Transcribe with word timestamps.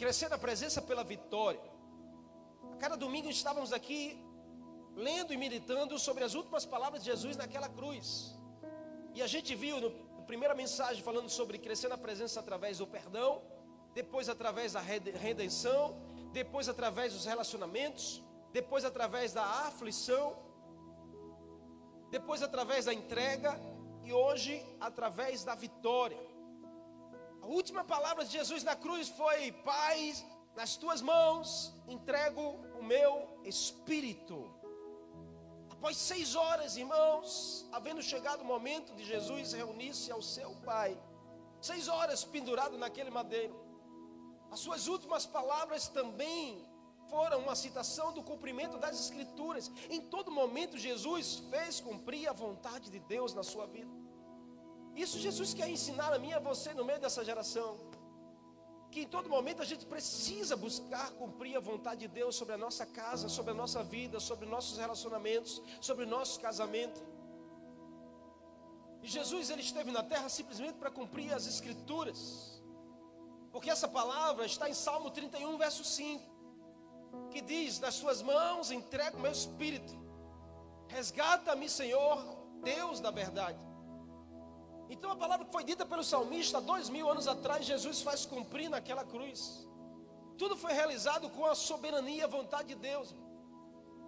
crescer 0.00 0.30
na 0.30 0.38
presença 0.38 0.80
pela 0.80 1.04
vitória. 1.04 1.60
A 2.72 2.76
cada 2.76 2.96
domingo 2.96 3.28
estávamos 3.28 3.70
aqui 3.70 4.18
lendo 4.96 5.30
e 5.34 5.36
meditando 5.36 5.98
sobre 5.98 6.24
as 6.24 6.32
últimas 6.32 6.64
palavras 6.64 7.04
de 7.04 7.10
Jesus 7.10 7.36
naquela 7.36 7.68
cruz. 7.68 8.34
E 9.14 9.20
a 9.20 9.26
gente 9.26 9.54
viu 9.54 9.78
no 9.78 9.90
primeira 10.30 10.54
mensagem 10.54 11.02
falando 11.02 11.28
sobre 11.28 11.58
crescer 11.58 11.88
na 11.88 11.98
presença 11.98 12.40
através 12.40 12.78
do 12.78 12.86
perdão, 12.86 13.42
depois 13.92 14.28
através 14.30 14.72
da 14.72 14.80
redenção, 14.80 15.94
depois 16.32 16.66
através 16.66 17.12
dos 17.12 17.26
relacionamentos, 17.26 18.22
depois 18.52 18.86
através 18.86 19.34
da 19.34 19.44
aflição, 19.68 20.34
depois 22.10 22.42
através 22.42 22.86
da 22.86 22.94
entrega 22.94 23.60
e 24.02 24.12
hoje 24.14 24.64
através 24.80 25.44
da 25.44 25.54
vitória. 25.54 26.29
A 27.42 27.46
última 27.46 27.82
palavra 27.84 28.24
de 28.24 28.32
Jesus 28.32 28.62
na 28.62 28.76
cruz 28.76 29.08
foi: 29.08 29.52
Pai, 29.52 30.14
nas 30.54 30.76
tuas 30.76 31.00
mãos 31.00 31.72
entrego 31.88 32.42
o 32.78 32.82
meu 32.82 33.40
espírito. 33.44 34.52
Após 35.70 35.96
seis 35.96 36.34
horas, 36.34 36.76
irmãos, 36.76 37.66
havendo 37.72 38.02
chegado 38.02 38.42
o 38.42 38.44
momento 38.44 38.94
de 38.94 39.04
Jesus 39.04 39.54
reunir-se 39.54 40.12
ao 40.12 40.20
seu 40.20 40.54
Pai, 40.56 41.00
seis 41.60 41.88
horas 41.88 42.22
pendurado 42.24 42.76
naquele 42.76 43.10
madeiro, 43.10 43.58
as 44.50 44.60
suas 44.60 44.88
últimas 44.88 45.24
palavras 45.24 45.88
também 45.88 46.68
foram 47.08 47.40
uma 47.40 47.56
citação 47.56 48.12
do 48.12 48.22
cumprimento 48.22 48.78
das 48.78 48.98
Escrituras. 49.00 49.70
Em 49.88 50.00
todo 50.00 50.30
momento, 50.30 50.78
Jesus 50.78 51.42
fez 51.50 51.80
cumprir 51.80 52.28
a 52.28 52.32
vontade 52.32 52.90
de 52.90 53.00
Deus 53.00 53.34
na 53.34 53.42
sua 53.42 53.66
vida. 53.66 53.99
Isso 54.94 55.18
Jesus 55.18 55.54
quer 55.54 55.68
ensinar 55.68 56.12
a 56.12 56.18
mim 56.18 56.30
e 56.30 56.34
a 56.34 56.38
você 56.38 56.74
no 56.74 56.84
meio 56.84 57.00
dessa 57.00 57.24
geração. 57.24 57.76
Que 58.90 59.02
em 59.02 59.06
todo 59.06 59.28
momento 59.28 59.62
a 59.62 59.64
gente 59.64 59.86
precisa 59.86 60.56
buscar 60.56 61.12
cumprir 61.12 61.56
a 61.56 61.60
vontade 61.60 62.00
de 62.00 62.08
Deus 62.08 62.34
sobre 62.34 62.54
a 62.54 62.58
nossa 62.58 62.84
casa, 62.84 63.28
sobre 63.28 63.52
a 63.52 63.54
nossa 63.54 63.84
vida, 63.84 64.18
sobre 64.18 64.46
nossos 64.46 64.78
relacionamentos, 64.78 65.62
sobre 65.80 66.04
o 66.04 66.08
nosso 66.08 66.40
casamento. 66.40 67.00
E 69.02 69.08
Jesus 69.08 69.48
ele 69.48 69.62
esteve 69.62 69.90
na 69.92 70.02
terra 70.02 70.28
simplesmente 70.28 70.74
para 70.74 70.90
cumprir 70.90 71.32
as 71.32 71.46
escrituras. 71.46 72.60
Porque 73.52 73.70
essa 73.70 73.88
palavra 73.88 74.44
está 74.44 74.68
em 74.68 74.74
Salmo 74.74 75.10
31, 75.10 75.56
verso 75.56 75.84
5, 75.84 76.22
que 77.30 77.40
diz: 77.40 77.78
"Nas 77.80 77.94
suas 77.94 78.22
mãos 78.22 78.70
entrego 78.70 79.18
meu 79.18 79.32
espírito. 79.32 79.98
Resgata-me, 80.88 81.68
Senhor, 81.68 82.18
Deus 82.62 83.00
da 83.00 83.10
verdade." 83.10 83.69
Então 84.90 85.12
a 85.12 85.16
palavra 85.16 85.46
que 85.46 85.52
foi 85.52 85.62
dita 85.62 85.86
pelo 85.86 86.02
salmista 86.02 86.60
dois 86.60 86.88
mil 86.88 87.08
anos 87.08 87.28
atrás, 87.28 87.64
Jesus 87.64 88.02
faz 88.02 88.26
cumprir 88.26 88.68
naquela 88.68 89.04
cruz. 89.04 89.66
Tudo 90.36 90.56
foi 90.56 90.72
realizado 90.72 91.30
com 91.30 91.46
a 91.46 91.54
soberania 91.54 92.16
e 92.16 92.22
a 92.22 92.26
vontade 92.26 92.68
de 92.68 92.74
Deus, 92.74 93.14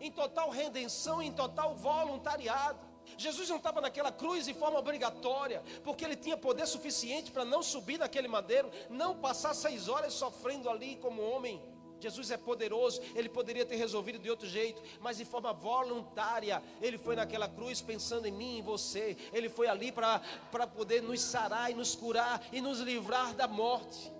em 0.00 0.10
total 0.10 0.50
redenção, 0.50 1.22
em 1.22 1.32
total 1.32 1.76
voluntariado. 1.76 2.80
Jesus 3.16 3.48
não 3.48 3.58
estava 3.58 3.80
naquela 3.80 4.10
cruz 4.10 4.46
de 4.46 4.54
forma 4.54 4.78
obrigatória, 4.78 5.62
porque 5.84 6.04
ele 6.04 6.16
tinha 6.16 6.36
poder 6.36 6.66
suficiente 6.66 7.30
para 7.30 7.44
não 7.44 7.62
subir 7.62 7.98
naquele 7.98 8.28
madeiro, 8.28 8.70
não 8.90 9.16
passar 9.16 9.54
seis 9.54 9.88
horas 9.88 10.12
sofrendo 10.14 10.68
ali 10.68 10.96
como 10.96 11.22
homem 11.22 11.62
Jesus 12.02 12.32
é 12.32 12.36
poderoso, 12.36 13.00
ele 13.14 13.28
poderia 13.28 13.64
ter 13.64 13.76
resolvido 13.76 14.18
de 14.18 14.28
outro 14.28 14.48
jeito, 14.48 14.82
mas 15.00 15.18
de 15.18 15.24
forma 15.24 15.52
voluntária, 15.52 16.60
ele 16.80 16.98
foi 16.98 17.14
naquela 17.14 17.48
cruz 17.48 17.80
pensando 17.80 18.26
em 18.26 18.32
mim 18.32 18.56
e 18.56 18.58
em 18.58 18.62
você. 18.62 19.16
Ele 19.32 19.48
foi 19.48 19.68
ali 19.68 19.92
para 19.92 20.66
poder 20.66 21.00
nos 21.00 21.20
sarar 21.20 21.70
e 21.70 21.74
nos 21.74 21.94
curar 21.94 22.44
e 22.52 22.60
nos 22.60 22.80
livrar 22.80 23.34
da 23.34 23.46
morte. 23.46 24.12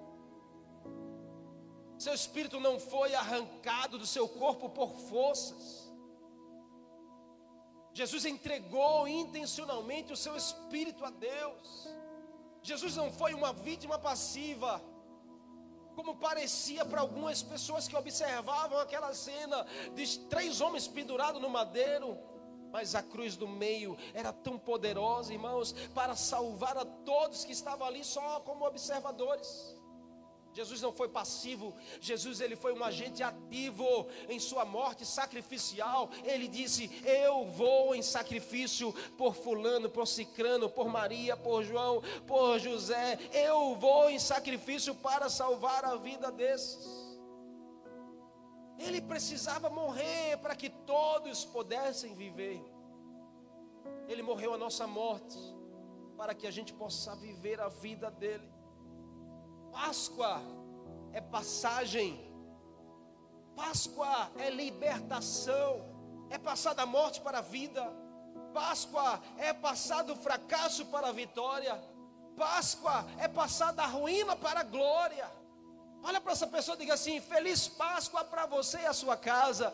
Seu 1.98 2.14
espírito 2.14 2.60
não 2.60 2.78
foi 2.78 3.14
arrancado 3.14 3.98
do 3.98 4.06
seu 4.06 4.28
corpo 4.28 4.68
por 4.68 4.94
forças. 5.10 5.92
Jesus 7.92 8.24
entregou 8.24 9.08
intencionalmente 9.08 10.12
o 10.12 10.16
seu 10.16 10.36
espírito 10.36 11.04
a 11.04 11.10
Deus. 11.10 11.88
Jesus 12.62 12.94
não 12.94 13.12
foi 13.12 13.34
uma 13.34 13.52
vítima 13.52 13.98
passiva 13.98 14.80
como 15.94 16.16
parecia 16.16 16.84
para 16.84 17.00
algumas 17.00 17.42
pessoas 17.42 17.86
que 17.86 17.96
observavam 17.96 18.78
aquela 18.78 19.14
cena 19.14 19.66
de 19.94 20.18
três 20.20 20.60
homens 20.60 20.88
pendurados 20.88 21.40
no 21.40 21.48
madeiro. 21.48 22.18
Mas 22.70 22.94
a 22.94 23.02
cruz 23.02 23.36
do 23.36 23.46
meio 23.46 23.98
era 24.14 24.32
tão 24.32 24.58
poderosa, 24.58 25.32
irmãos, 25.32 25.72
para 25.94 26.16
salvar 26.16 26.76
a 26.78 26.86
todos 26.86 27.44
que 27.44 27.52
estavam 27.52 27.86
ali 27.86 28.02
só 28.02 28.40
como 28.40 28.66
observadores. 28.66 29.76
Jesus 30.52 30.80
não 30.82 30.92
foi 30.92 31.08
passivo, 31.08 31.74
Jesus 32.00 32.40
ele 32.40 32.56
foi 32.56 32.72
um 32.72 32.84
agente 32.84 33.22
ativo 33.22 34.06
em 34.28 34.38
sua 34.38 34.64
morte 34.64 35.06
sacrificial. 35.06 36.10
Ele 36.24 36.46
disse: 36.46 36.90
"Eu 37.04 37.46
vou 37.46 37.94
em 37.94 38.02
sacrifício 38.02 38.92
por 39.16 39.34
fulano, 39.34 39.88
por 39.88 40.06
Cicrano, 40.06 40.68
por 40.68 40.88
Maria, 40.88 41.36
por 41.36 41.62
João, 41.62 42.02
por 42.26 42.58
José. 42.58 43.18
Eu 43.32 43.74
vou 43.76 44.10
em 44.10 44.18
sacrifício 44.18 44.94
para 44.94 45.30
salvar 45.30 45.84
a 45.84 45.96
vida 45.96 46.30
desses." 46.30 47.02
Ele 48.78 49.00
precisava 49.00 49.70
morrer 49.70 50.36
para 50.38 50.56
que 50.56 50.68
todos 50.68 51.44
pudessem 51.44 52.14
viver. 52.14 52.62
Ele 54.08 54.22
morreu 54.22 54.52
a 54.52 54.58
nossa 54.58 54.86
morte 54.86 55.38
para 56.16 56.34
que 56.34 56.46
a 56.46 56.50
gente 56.50 56.72
possa 56.74 57.14
viver 57.16 57.60
a 57.60 57.68
vida 57.68 58.10
dele. 58.10 58.61
Páscoa 59.72 60.40
é 61.12 61.20
passagem, 61.20 62.20
Páscoa 63.56 64.30
é 64.38 64.50
libertação, 64.50 65.80
é 66.28 66.36
passar 66.36 66.74
da 66.74 66.84
morte 66.84 67.22
para 67.22 67.38
a 67.38 67.42
vida, 67.42 67.82
Páscoa 68.52 69.18
é 69.38 69.52
passar 69.54 70.02
do 70.02 70.14
fracasso 70.14 70.84
para 70.86 71.08
a 71.08 71.12
vitória, 71.12 71.74
Páscoa 72.36 73.06
é 73.18 73.26
passar 73.26 73.72
da 73.72 73.86
ruína 73.86 74.36
para 74.36 74.60
a 74.60 74.64
glória. 74.64 75.41
Olha 76.04 76.20
para 76.20 76.32
essa 76.32 76.46
pessoa 76.46 76.74
e 76.74 76.80
diga 76.80 76.94
assim: 76.94 77.20
Feliz 77.20 77.68
Páscoa 77.68 78.24
para 78.24 78.46
você 78.46 78.78
e 78.80 78.86
a 78.86 78.92
sua 78.92 79.16
casa. 79.16 79.72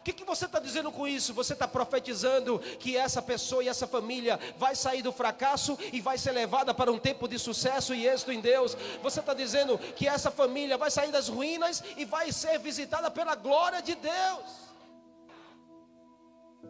O 0.00 0.02
que, 0.02 0.14
que 0.14 0.24
você 0.24 0.46
está 0.46 0.58
dizendo 0.58 0.90
com 0.90 1.06
isso? 1.06 1.34
Você 1.34 1.52
está 1.52 1.68
profetizando 1.68 2.58
que 2.78 2.96
essa 2.96 3.20
pessoa 3.20 3.62
e 3.62 3.68
essa 3.68 3.86
família 3.86 4.40
vai 4.56 4.74
sair 4.74 5.02
do 5.02 5.12
fracasso 5.12 5.78
e 5.92 6.00
vai 6.00 6.16
ser 6.16 6.32
levada 6.32 6.72
para 6.72 6.90
um 6.90 6.98
tempo 6.98 7.28
de 7.28 7.38
sucesso 7.38 7.94
e 7.94 8.06
êxito 8.06 8.32
em 8.32 8.40
Deus. 8.40 8.74
Você 9.02 9.20
está 9.20 9.34
dizendo 9.34 9.78
que 9.78 10.08
essa 10.08 10.30
família 10.30 10.78
vai 10.78 10.90
sair 10.90 11.12
das 11.12 11.28
ruínas 11.28 11.82
e 11.98 12.06
vai 12.06 12.32
ser 12.32 12.58
visitada 12.58 13.10
pela 13.10 13.34
glória 13.34 13.82
de 13.82 13.94
Deus. 13.94 14.69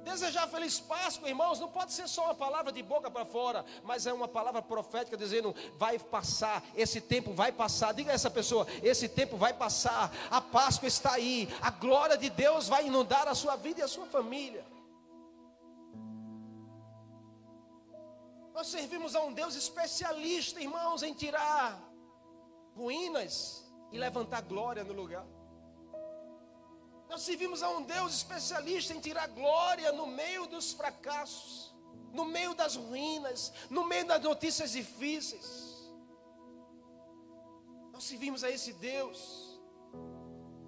Desejar 0.05 0.49
feliz 0.49 0.81
Páscoa, 0.81 1.29
irmãos, 1.29 1.61
não 1.61 1.69
pode 1.69 1.93
ser 1.93 2.09
só 2.09 2.25
uma 2.25 2.35
palavra 2.35 2.73
de 2.73 2.83
boca 2.83 3.11
para 3.11 3.25
fora, 3.25 3.65
mas 3.85 4.07
é 4.07 4.13
uma 4.13 4.29
palavra 4.29 4.63
profética 4.63 5.17
dizendo: 5.17 5.55
vai 5.77 5.99
passar, 5.99 6.63
esse 6.75 7.01
tempo 7.01 7.33
vai 7.33 7.53
passar. 7.53 7.93
Diga 7.93 8.11
a 8.11 8.15
essa 8.15 8.31
pessoa: 8.31 8.67
esse 8.83 9.09
tempo 9.09 9.37
vai 9.37 9.53
passar, 9.53 10.13
a 10.31 10.41
Páscoa 10.41 10.89
está 10.89 11.13
aí, 11.13 11.49
a 11.61 11.71
glória 11.71 12.17
de 12.17 12.31
Deus 12.31 12.69
vai 12.69 12.87
inundar 12.87 13.29
a 13.29 13.35
sua 13.35 13.57
vida 13.57 13.81
e 13.81 13.83
a 13.83 13.89
sua 13.89 14.07
família. 14.07 14.65
Nós 18.55 18.67
servimos 18.67 19.15
a 19.15 19.23
um 19.23 19.33
Deus 19.33 19.55
especialista, 19.55 20.61
irmãos, 20.61 21.03
em 21.03 21.15
tirar 21.15 21.81
ruínas 22.75 23.65
e 23.91 23.99
levantar 23.99 24.43
glória 24.43 24.85
no 24.85 24.93
lugar. 24.93 25.27
Nós 27.11 27.23
servimos 27.23 27.61
a 27.61 27.69
um 27.69 27.83
Deus 27.83 28.15
especialista 28.15 28.95
em 28.95 29.01
tirar 29.01 29.27
glória 29.27 29.91
no 29.91 30.07
meio 30.07 30.47
dos 30.47 30.73
fracassos, 30.73 31.75
no 32.13 32.25
meio 32.25 32.55
das 32.55 32.77
ruínas, 32.77 33.53
no 33.69 33.85
meio 33.85 34.07
das 34.07 34.23
notícias 34.23 34.71
difíceis. 34.71 35.49
Nós 37.93 38.05
servimos 38.05 38.45
a 38.45 38.51
esse 38.51 38.73
Deus 38.75 39.61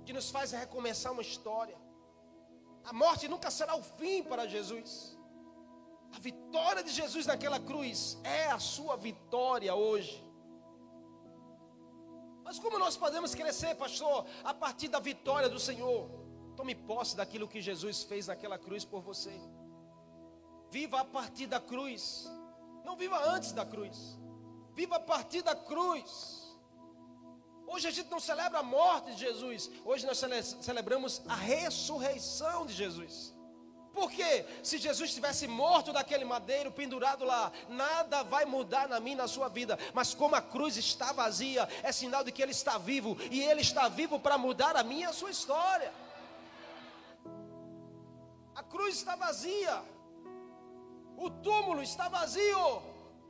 que 0.04 0.12
nos 0.12 0.30
faz 0.30 0.50
recomeçar 0.50 1.12
uma 1.12 1.22
história. 1.22 1.78
A 2.84 2.92
morte 2.92 3.28
nunca 3.28 3.48
será 3.48 3.76
o 3.76 3.84
fim 3.84 4.24
para 4.24 4.48
Jesus. 4.48 5.16
A 6.16 6.18
vitória 6.18 6.82
de 6.82 6.90
Jesus 6.90 7.24
naquela 7.24 7.60
cruz 7.60 8.18
é 8.24 8.46
a 8.46 8.58
sua 8.58 8.96
vitória 8.96 9.76
hoje. 9.76 10.20
Mas 12.42 12.58
como 12.58 12.80
nós 12.80 12.96
podemos 12.96 13.32
crescer, 13.32 13.76
pastor, 13.76 14.26
a 14.42 14.52
partir 14.52 14.88
da 14.88 14.98
vitória 14.98 15.48
do 15.48 15.60
Senhor? 15.60 16.21
Tome 16.56 16.74
posse 16.74 17.16
daquilo 17.16 17.48
que 17.48 17.60
Jesus 17.60 18.02
fez 18.02 18.26
naquela 18.26 18.58
cruz 18.58 18.84
por 18.84 19.00
você. 19.00 19.32
Viva 20.70 21.00
a 21.00 21.04
partir 21.04 21.46
da 21.46 21.60
cruz. 21.60 22.30
Não 22.84 22.96
viva 22.96 23.18
antes 23.28 23.52
da 23.52 23.64
cruz. 23.64 24.18
Viva 24.74 24.96
a 24.96 25.00
partir 25.00 25.42
da 25.42 25.54
cruz. 25.54 26.42
Hoje 27.66 27.88
a 27.88 27.90
gente 27.90 28.10
não 28.10 28.20
celebra 28.20 28.58
a 28.58 28.62
morte 28.62 29.12
de 29.12 29.20
Jesus. 29.20 29.70
Hoje 29.84 30.06
nós 30.06 30.20
celebramos 30.60 31.22
a 31.26 31.34
ressurreição 31.34 32.66
de 32.66 32.74
Jesus. 32.74 33.34
Porque 33.92 34.46
se 34.62 34.78
Jesus 34.78 35.10
estivesse 35.10 35.46
morto 35.46 35.92
naquele 35.92 36.24
madeiro, 36.24 36.72
pendurado 36.72 37.24
lá, 37.24 37.52
nada 37.68 38.22
vai 38.22 38.44
mudar 38.46 38.88
na 38.88 38.98
minha, 38.98 39.16
na 39.16 39.28
sua 39.28 39.48
vida. 39.48 39.78
Mas 39.92 40.14
como 40.14 40.34
a 40.34 40.40
cruz 40.40 40.76
está 40.76 41.12
vazia, 41.12 41.68
é 41.82 41.92
sinal 41.92 42.24
de 42.24 42.32
que 42.32 42.42
Ele 42.42 42.52
está 42.52 42.78
vivo. 42.78 43.16
E 43.30 43.42
Ele 43.42 43.60
está 43.60 43.88
vivo 43.88 44.18
para 44.18 44.38
mudar 44.38 44.76
a 44.76 44.82
minha 44.82 45.10
a 45.10 45.12
sua 45.12 45.30
história. 45.30 45.92
A 48.54 48.62
cruz 48.62 48.96
está 48.96 49.16
vazia. 49.16 49.82
O 51.16 51.30
túmulo 51.30 51.82
está 51.82 52.08
vazio. 52.08 52.82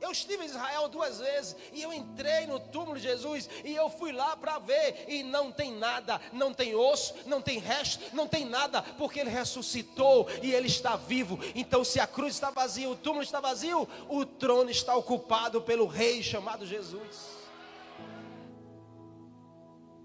Eu 0.03 0.11
estive 0.11 0.43
em 0.43 0.47
Israel 0.47 0.89
duas 0.89 1.19
vezes 1.19 1.55
e 1.71 1.81
eu 1.81 1.93
entrei 1.93 2.45
no 2.45 2.59
túmulo 2.59 2.97
de 2.97 3.03
Jesus 3.03 3.49
e 3.63 3.73
eu 3.73 3.89
fui 3.89 4.11
lá 4.11 4.35
para 4.35 4.59
ver 4.59 5.05
e 5.07 5.23
não 5.23 5.49
tem 5.49 5.73
nada, 5.73 6.19
não 6.33 6.53
tem 6.53 6.75
osso, 6.75 7.13
não 7.25 7.41
tem 7.41 7.57
resto, 7.57 8.13
não 8.13 8.27
tem 8.27 8.43
nada, 8.43 8.81
porque 8.97 9.21
ele 9.21 9.29
ressuscitou 9.29 10.27
e 10.41 10.51
ele 10.51 10.67
está 10.67 10.97
vivo. 10.97 11.39
Então, 11.55 11.85
se 11.85 12.01
a 12.01 12.07
cruz 12.07 12.33
está 12.33 12.51
vazia, 12.51 12.89
o 12.89 12.97
túmulo 12.97 13.23
está 13.23 13.39
vazio, 13.39 13.87
o 14.09 14.25
trono 14.25 14.69
está 14.69 14.93
ocupado 14.93 15.61
pelo 15.61 15.87
rei 15.87 16.21
chamado 16.21 16.65
Jesus. 16.65 17.43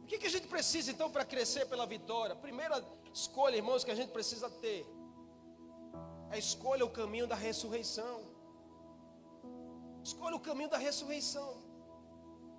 O 0.04 0.06
que, 0.06 0.16
que 0.16 0.28
a 0.28 0.30
gente 0.30 0.46
precisa 0.46 0.92
então 0.92 1.10
para 1.10 1.24
crescer 1.24 1.66
pela 1.66 1.86
vitória? 1.86 2.36
Primeira 2.36 2.84
escolha, 3.12 3.56
irmãos, 3.56 3.82
que 3.82 3.90
a 3.90 3.96
gente 3.96 4.10
precisa 4.10 4.48
ter 4.48 4.86
é 6.30 6.38
escolha 6.38 6.84
o 6.84 6.90
caminho 6.90 7.26
da 7.26 7.34
ressurreição. 7.34 8.22
Escolha 10.02 10.36
o 10.36 10.40
caminho 10.40 10.68
da 10.68 10.78
ressurreição. 10.78 11.56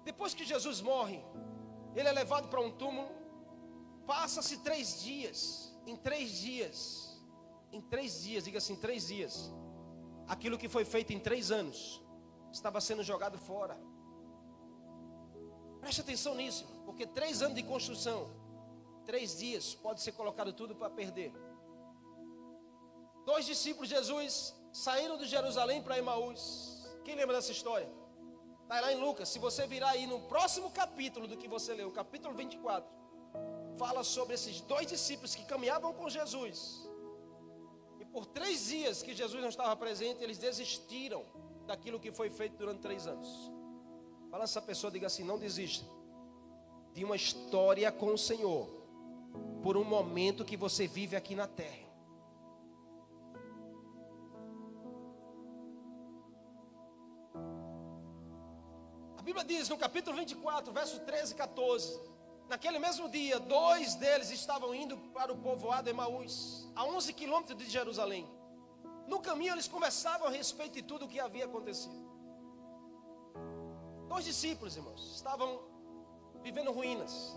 Depois 0.04 0.34
que 0.34 0.46
Jesus 0.46 0.82
morre, 0.82 1.24
ele 1.96 2.08
é 2.08 2.12
levado 2.12 2.48
para 2.50 2.62
um 2.62 2.72
túmulo. 2.72 3.10
Passa-se 4.06 4.58
três 4.58 5.02
dias. 5.02 5.70
Em 5.86 5.96
três 5.96 6.32
dias, 6.40 7.20
em 7.72 7.82
três 7.82 8.22
dias, 8.24 8.44
diga 8.44 8.58
assim, 8.58 8.76
três 8.76 9.08
dias. 9.08 9.52
Aquilo 10.28 10.58
que 10.58 10.70
foi 10.70 10.86
feito 10.86 11.12
em 11.14 11.20
três 11.20 11.52
anos 11.52 12.02
estava 12.52 12.80
sendo 12.80 13.04
jogado 13.04 13.38
fora. 13.38 13.80
Preste 15.80 16.02
atenção 16.02 16.36
nisso, 16.36 16.66
porque 16.86 17.08
três 17.08 17.42
anos 17.42 17.56
de 17.56 17.64
construção, 17.64 18.30
três 19.06 19.38
dias 19.38 19.74
pode 19.74 20.02
ser 20.02 20.12
colocado 20.12 20.54
tudo 20.54 20.76
para 20.76 20.90
perder. 20.90 21.34
Dois 23.26 23.46
discípulos 23.46 23.90
de 23.90 23.96
Jesus 23.96 24.56
saíram 24.72 25.18
de 25.18 25.26
Jerusalém 25.26 25.82
para 25.82 25.98
Emaús. 25.98 26.88
Quem 27.04 27.16
lembra 27.16 27.36
dessa 27.36 27.52
história? 27.52 27.90
Está 28.64 28.82
lá 28.82 28.94
em 28.94 29.00
Lucas. 29.00 29.30
Se 29.30 29.40
você 29.40 29.66
virar 29.66 29.90
aí 29.90 30.06
no 30.06 30.20
próximo 30.22 30.70
capítulo 30.72 31.28
do 31.28 31.38
que 31.38 31.48
você 31.48 31.74
leu, 31.74 31.92
capítulo 31.92 32.36
24, 32.36 32.90
fala 33.78 34.04
sobre 34.04 34.36
esses 34.36 34.62
dois 34.62 34.88
discípulos 34.88 35.34
que 35.34 35.44
caminhavam 35.46 35.94
com 35.94 36.10
Jesus. 36.10 36.88
E 38.00 38.06
por 38.06 38.26
três 38.26 38.68
dias 38.68 39.02
que 39.02 39.14
Jesus 39.14 39.42
não 39.42 39.50
estava 39.50 39.76
presente, 39.76 40.24
eles 40.24 40.38
desistiram 40.38 41.26
daquilo 41.66 42.00
que 42.00 42.12
foi 42.12 42.30
feito 42.30 42.58
durante 42.58 42.80
três 42.80 43.08
anos. 43.08 43.52
Fala 44.30 44.44
essa 44.44 44.62
pessoa, 44.62 44.92
diga 44.92 45.08
assim: 45.08 45.24
não 45.24 45.40
desista 45.40 45.86
de 46.94 47.04
uma 47.04 47.16
história 47.16 47.92
com 47.92 48.14
o 48.14 48.18
Senhor, 48.18 48.68
por 49.64 49.78
um 49.78 49.84
momento 49.84 50.46
que 50.46 50.58
você 50.58 50.88
vive 50.88 51.16
aqui 51.16 51.36
na 51.36 51.48
terra. 51.48 51.89
Diz 59.50 59.68
no 59.68 59.78
capítulo 59.78 60.16
24, 60.16 60.72
verso 60.72 61.00
13 61.00 61.34
e 61.34 61.36
14: 61.36 62.00
Naquele 62.48 62.78
mesmo 62.78 63.10
dia, 63.10 63.40
dois 63.40 63.96
deles 63.96 64.30
estavam 64.30 64.76
indo 64.76 64.96
para 65.12 65.34
o 65.34 65.38
povoado 65.38 65.90
Emaús, 65.90 66.70
a 66.76 66.86
11 66.86 67.14
quilômetros 67.14 67.58
de 67.58 67.68
Jerusalém. 67.68 68.30
No 69.08 69.20
caminho, 69.20 69.54
eles 69.56 69.68
conversavam 69.68 70.28
a 70.28 70.30
respeito 70.30 70.74
de 70.74 70.84
tudo 70.84 71.06
o 71.06 71.08
que 71.08 71.20
havia 71.20 71.46
acontecido. 71.46 71.98
Dois 74.08 74.24
discípulos, 74.24 74.76
irmãos, 74.78 75.16
estavam 75.16 75.64
vivendo 76.44 76.72
ruínas. 76.72 77.36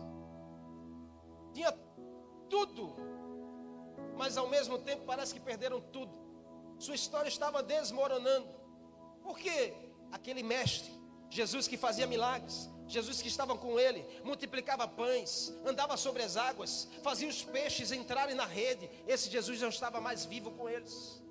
Tinha 1.54 1.72
tudo, 2.50 2.94
mas 4.18 4.36
ao 4.36 4.48
mesmo 4.48 4.78
tempo 4.78 5.04
parece 5.06 5.32
que 5.32 5.40
perderam 5.40 5.80
tudo. 5.80 6.12
Sua 6.78 6.94
história 6.94 7.28
estava 7.28 7.62
desmoronando. 7.62 8.48
Por 9.22 9.38
quê? 9.38 9.74
Aquele 10.10 10.42
mestre 10.42 11.01
Jesus 11.32 11.66
que 11.66 11.78
fazia 11.78 12.06
milagres, 12.06 12.68
Jesus 12.86 13.22
que 13.22 13.28
estava 13.28 13.56
com 13.56 13.80
ele, 13.80 14.04
multiplicava 14.22 14.86
pães, 14.86 15.50
andava 15.64 15.96
sobre 15.96 16.22
as 16.22 16.36
águas, 16.36 16.88
fazia 17.02 17.26
os 17.26 17.42
peixes 17.42 17.90
entrarem 17.90 18.34
na 18.34 18.44
rede. 18.44 18.90
Esse 19.06 19.30
Jesus 19.30 19.58
não 19.62 19.70
estava 19.70 19.98
mais 19.98 20.26
vivo 20.26 20.50
com 20.50 20.68
eles. 20.68 21.22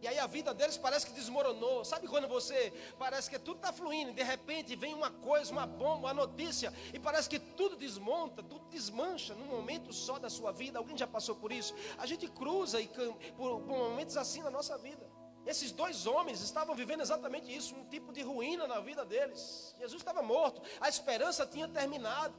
E 0.00 0.06
aí 0.06 0.20
a 0.20 0.26
vida 0.28 0.54
deles 0.54 0.76
parece 0.76 1.04
que 1.04 1.12
desmoronou. 1.12 1.84
Sabe 1.84 2.06
quando 2.06 2.28
você 2.28 2.72
parece 2.96 3.28
que 3.28 3.40
tudo 3.40 3.56
está 3.56 3.72
fluindo, 3.72 4.12
e 4.12 4.14
de 4.14 4.22
repente 4.22 4.76
vem 4.76 4.94
uma 4.94 5.10
coisa, 5.10 5.50
uma 5.50 5.66
bomba, 5.66 6.06
uma 6.06 6.14
notícia, 6.14 6.72
e 6.94 6.98
parece 7.00 7.28
que 7.28 7.40
tudo 7.40 7.74
desmonta, 7.74 8.40
tudo 8.40 8.66
desmancha 8.68 9.34
num 9.34 9.46
momento 9.46 9.92
só 9.92 10.16
da 10.16 10.30
sua 10.30 10.52
vida. 10.52 10.78
Alguém 10.78 10.96
já 10.96 11.08
passou 11.08 11.34
por 11.34 11.50
isso? 11.50 11.74
A 11.98 12.06
gente 12.06 12.28
cruza 12.28 12.80
e, 12.80 12.86
por, 12.86 13.60
por 13.62 13.66
momentos 13.66 14.16
assim 14.16 14.44
na 14.44 14.50
nossa 14.50 14.78
vida. 14.78 15.15
Esses 15.46 15.70
dois 15.70 16.06
homens 16.06 16.40
estavam 16.40 16.74
vivendo 16.74 17.02
exatamente 17.02 17.54
isso, 17.54 17.76
um 17.76 17.84
tipo 17.84 18.12
de 18.12 18.20
ruína 18.20 18.66
na 18.66 18.80
vida 18.80 19.04
deles. 19.04 19.74
Jesus 19.78 20.02
estava 20.02 20.20
morto, 20.20 20.60
a 20.80 20.88
esperança 20.88 21.46
tinha 21.46 21.68
terminado. 21.68 22.34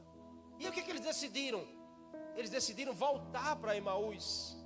E 0.58 0.68
o 0.68 0.72
que, 0.72 0.82
que 0.82 0.90
eles 0.90 1.00
decidiram? 1.00 1.66
Eles 2.36 2.50
decidiram 2.50 2.92
voltar 2.92 3.56
para 3.56 3.76
Emaús. 3.76 4.56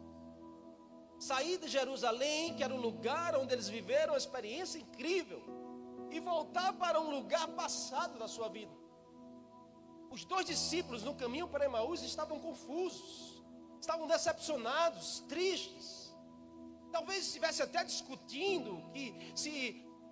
Sair 1.20 1.56
de 1.56 1.68
Jerusalém, 1.68 2.56
que 2.56 2.64
era 2.64 2.74
o 2.74 2.80
lugar 2.80 3.36
onde 3.36 3.52
eles 3.54 3.68
viveram 3.68 4.14
uma 4.14 4.18
experiência 4.18 4.78
incrível, 4.78 5.40
e 6.10 6.18
voltar 6.18 6.72
para 6.72 7.00
um 7.00 7.10
lugar 7.10 7.46
passado 7.48 8.18
da 8.18 8.26
sua 8.26 8.48
vida. 8.48 8.72
Os 10.10 10.24
dois 10.24 10.44
discípulos 10.44 11.04
no 11.04 11.14
caminho 11.14 11.46
para 11.46 11.64
Emaús 11.64 12.02
estavam 12.02 12.40
confusos, 12.40 13.42
estavam 13.80 14.08
decepcionados, 14.08 15.20
tristes. 15.28 16.01
Talvez 16.92 17.26
estivesse 17.26 17.62
até 17.62 17.82
discutindo 17.82 18.70
que 18.92 19.06
se 19.34 19.52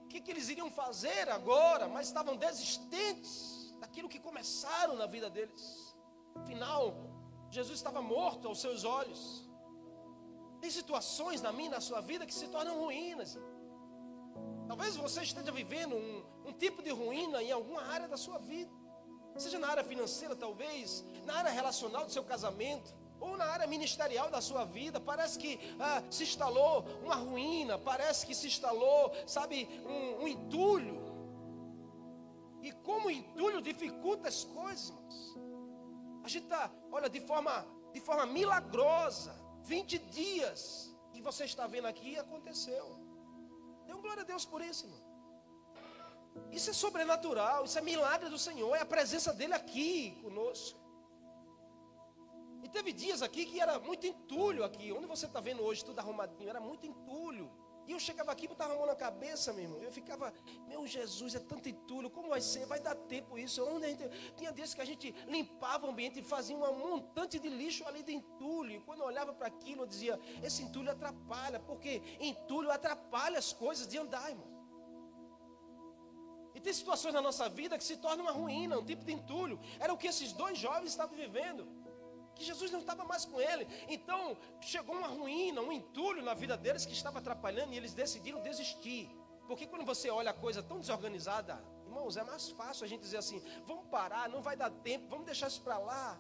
o 0.04 0.08
que, 0.08 0.20
que 0.20 0.30
eles 0.30 0.48
iriam 0.48 0.70
fazer 0.70 1.28
agora, 1.28 1.86
mas 1.86 2.08
estavam 2.08 2.36
desistentes 2.36 3.72
daquilo 3.78 4.08
que 4.08 4.18
começaram 4.18 4.96
na 4.96 5.06
vida 5.06 5.30
deles. 5.30 5.94
Afinal, 6.34 6.82
Jesus 7.50 7.78
estava 7.78 8.00
morto 8.02 8.48
aos 8.48 8.60
seus 8.60 8.82
olhos. 8.84 9.48
Tem 10.60 10.70
situações 10.70 11.40
na 11.40 11.52
minha 11.52 11.70
na 11.70 11.80
sua 11.80 12.00
vida 12.00 12.26
que 12.26 12.34
se 12.34 12.48
tornam 12.48 12.78
ruínas. 12.80 13.38
Talvez 14.66 14.96
você 14.96 15.22
esteja 15.22 15.52
vivendo 15.52 15.94
um, 15.94 16.48
um 16.48 16.52
tipo 16.52 16.82
de 16.82 16.90
ruína 16.90 17.42
em 17.42 17.52
alguma 17.52 17.82
área 17.82 18.08
da 18.08 18.16
sua 18.16 18.38
vida. 18.38 18.70
Seja 19.36 19.58
na 19.58 19.68
área 19.68 19.82
financeira, 19.82 20.36
talvez, 20.36 21.04
na 21.24 21.34
área 21.34 21.50
relacional 21.50 22.04
do 22.04 22.12
seu 22.12 22.22
casamento, 22.22 22.94
ou 23.20 23.36
na 23.36 23.44
área 23.44 23.66
ministerial 23.66 24.30
da 24.30 24.40
sua 24.40 24.64
vida, 24.64 24.98
parece 24.98 25.38
que 25.38 25.58
ah, 25.78 26.02
se 26.10 26.22
instalou 26.24 26.84
uma 27.02 27.14
ruína, 27.14 27.78
parece 27.78 28.26
que 28.26 28.34
se 28.34 28.46
instalou, 28.46 29.12
sabe, 29.26 29.68
um, 29.86 30.24
um 30.24 30.28
entulho. 30.28 30.98
E 32.62 32.72
como 32.72 33.08
o 33.08 33.10
entulho 33.10 33.60
dificulta 33.60 34.28
as 34.28 34.44
coisas, 34.44 35.36
a 36.22 36.28
gente 36.28 36.44
está, 36.44 36.70
olha, 36.90 37.08
de 37.08 37.20
forma, 37.20 37.66
de 37.92 38.00
forma 38.00 38.26
milagrosa, 38.26 39.34
20 39.64 39.98
dias 39.98 40.94
que 41.12 41.20
você 41.20 41.44
está 41.44 41.66
vendo 41.66 41.86
aqui 41.86 42.18
aconteceu. 42.18 42.98
Dê 43.86 43.92
um 43.92 44.00
glória 44.00 44.22
a 44.22 44.26
Deus 44.26 44.44
por 44.44 44.62
isso, 44.62 44.86
irmão. 44.86 45.10
Isso 46.50 46.70
é 46.70 46.72
sobrenatural, 46.72 47.64
isso 47.64 47.78
é 47.78 47.82
milagre 47.82 48.28
do 48.28 48.38
Senhor, 48.38 48.74
é 48.74 48.80
a 48.80 48.86
presença 48.86 49.32
dele 49.32 49.54
aqui 49.54 50.18
conosco. 50.22 50.79
E 52.70 52.72
teve 52.72 52.92
dias 52.92 53.20
aqui 53.20 53.44
que 53.46 53.60
era 53.60 53.80
muito 53.80 54.06
entulho 54.06 54.62
aqui. 54.62 54.92
Onde 54.92 55.04
você 55.04 55.26
está 55.26 55.40
vendo 55.40 55.60
hoje 55.60 55.84
tudo 55.84 55.98
arrumadinho, 55.98 56.48
era 56.48 56.60
muito 56.60 56.86
entulho. 56.86 57.50
E 57.84 57.90
eu 57.90 57.98
chegava 57.98 58.30
aqui, 58.30 58.46
botava 58.46 58.74
a 58.74 58.76
mão 58.76 58.86
na 58.86 58.94
cabeça, 58.94 59.52
meu 59.52 59.64
irmão. 59.64 59.82
Eu 59.82 59.90
ficava, 59.90 60.32
meu 60.68 60.86
Jesus, 60.86 61.34
é 61.34 61.40
tanto 61.40 61.68
entulho, 61.68 62.08
como 62.08 62.28
vai 62.28 62.40
ser? 62.40 62.64
Vai 62.66 62.78
dar 62.78 62.94
tempo 62.94 63.36
isso? 63.36 63.64
Onde 63.64 63.88
gente, 63.88 64.08
tinha 64.36 64.52
dias 64.52 64.72
que 64.72 64.80
a 64.80 64.84
gente 64.84 65.10
limpava 65.26 65.84
o 65.84 65.90
ambiente 65.90 66.20
e 66.20 66.22
fazia 66.22 66.56
um 66.56 66.78
montante 66.78 67.40
de 67.40 67.48
lixo 67.48 67.84
ali 67.88 68.04
de 68.04 68.12
entulho. 68.12 68.70
E 68.70 68.80
quando 68.82 69.00
eu 69.00 69.06
olhava 69.06 69.32
para 69.32 69.48
aquilo, 69.48 69.82
eu 69.82 69.86
dizia, 69.88 70.20
esse 70.40 70.62
entulho 70.62 70.92
atrapalha, 70.92 71.58
porque 71.58 72.00
entulho 72.20 72.70
atrapalha 72.70 73.36
as 73.36 73.52
coisas 73.52 73.88
de 73.88 73.98
andar, 73.98 74.30
irmão. 74.30 74.48
E 76.54 76.60
tem 76.60 76.72
situações 76.72 77.14
na 77.14 77.20
nossa 77.20 77.48
vida 77.48 77.76
que 77.76 77.82
se 77.82 77.96
tornam 77.96 78.26
uma 78.26 78.32
ruína, 78.32 78.78
um 78.78 78.84
tipo 78.84 79.04
de 79.04 79.12
entulho. 79.12 79.58
Era 79.80 79.92
o 79.92 79.98
que 79.98 80.06
esses 80.06 80.32
dois 80.32 80.56
jovens 80.56 80.90
estavam 80.90 81.16
vivendo 81.16 81.80
que 82.40 82.46
Jesus 82.46 82.70
não 82.70 82.80
estava 82.80 83.04
mais 83.04 83.26
com 83.26 83.38
ele. 83.38 83.66
Então 83.86 84.36
chegou 84.62 84.96
uma 84.96 85.08
ruína, 85.08 85.60
um 85.60 85.70
entulho 85.70 86.22
na 86.22 86.32
vida 86.32 86.56
deles 86.56 86.86
que 86.86 86.94
estava 86.94 87.18
atrapalhando 87.18 87.74
e 87.74 87.76
eles 87.76 87.92
decidiram 87.92 88.40
desistir. 88.40 89.14
Porque 89.46 89.66
quando 89.66 89.84
você 89.84 90.08
olha 90.08 90.30
a 90.30 90.34
coisa 90.34 90.62
tão 90.62 90.80
desorganizada, 90.80 91.62
irmãos, 91.84 92.16
é 92.16 92.24
mais 92.24 92.48
fácil 92.50 92.86
a 92.86 92.88
gente 92.88 93.02
dizer 93.02 93.18
assim: 93.18 93.42
vamos 93.66 93.84
parar, 93.90 94.26
não 94.30 94.40
vai 94.40 94.56
dar 94.56 94.70
tempo, 94.70 95.06
vamos 95.08 95.26
deixar 95.26 95.48
isso 95.48 95.60
para 95.60 95.76
lá. 95.76 96.18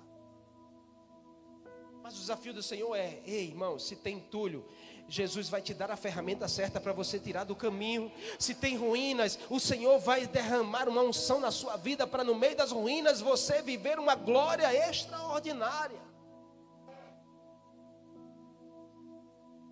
Mas 2.02 2.14
o 2.14 2.20
desafio 2.20 2.52
do 2.52 2.62
Senhor 2.62 2.94
é: 2.94 3.22
ei, 3.24 3.46
irmão, 3.48 3.78
se 3.78 3.96
tem 3.96 4.16
entulho, 4.16 4.66
Jesus 5.08 5.48
vai 5.48 5.62
te 5.62 5.72
dar 5.72 5.90
a 5.90 5.96
ferramenta 5.96 6.46
certa 6.48 6.78
para 6.78 6.92
você 6.92 7.18
tirar 7.18 7.44
do 7.44 7.56
caminho. 7.56 8.12
Se 8.38 8.54
tem 8.54 8.76
ruínas, 8.76 9.38
o 9.48 9.58
Senhor 9.58 9.98
vai 9.98 10.26
derramar 10.26 10.86
uma 10.86 11.00
unção 11.00 11.40
na 11.40 11.50
sua 11.50 11.78
vida 11.78 12.06
para 12.06 12.22
no 12.22 12.34
meio 12.34 12.56
das 12.56 12.72
ruínas 12.72 13.22
você 13.22 13.62
viver 13.62 13.98
uma 13.98 14.14
glória 14.14 14.70
extraordinária. 14.90 16.09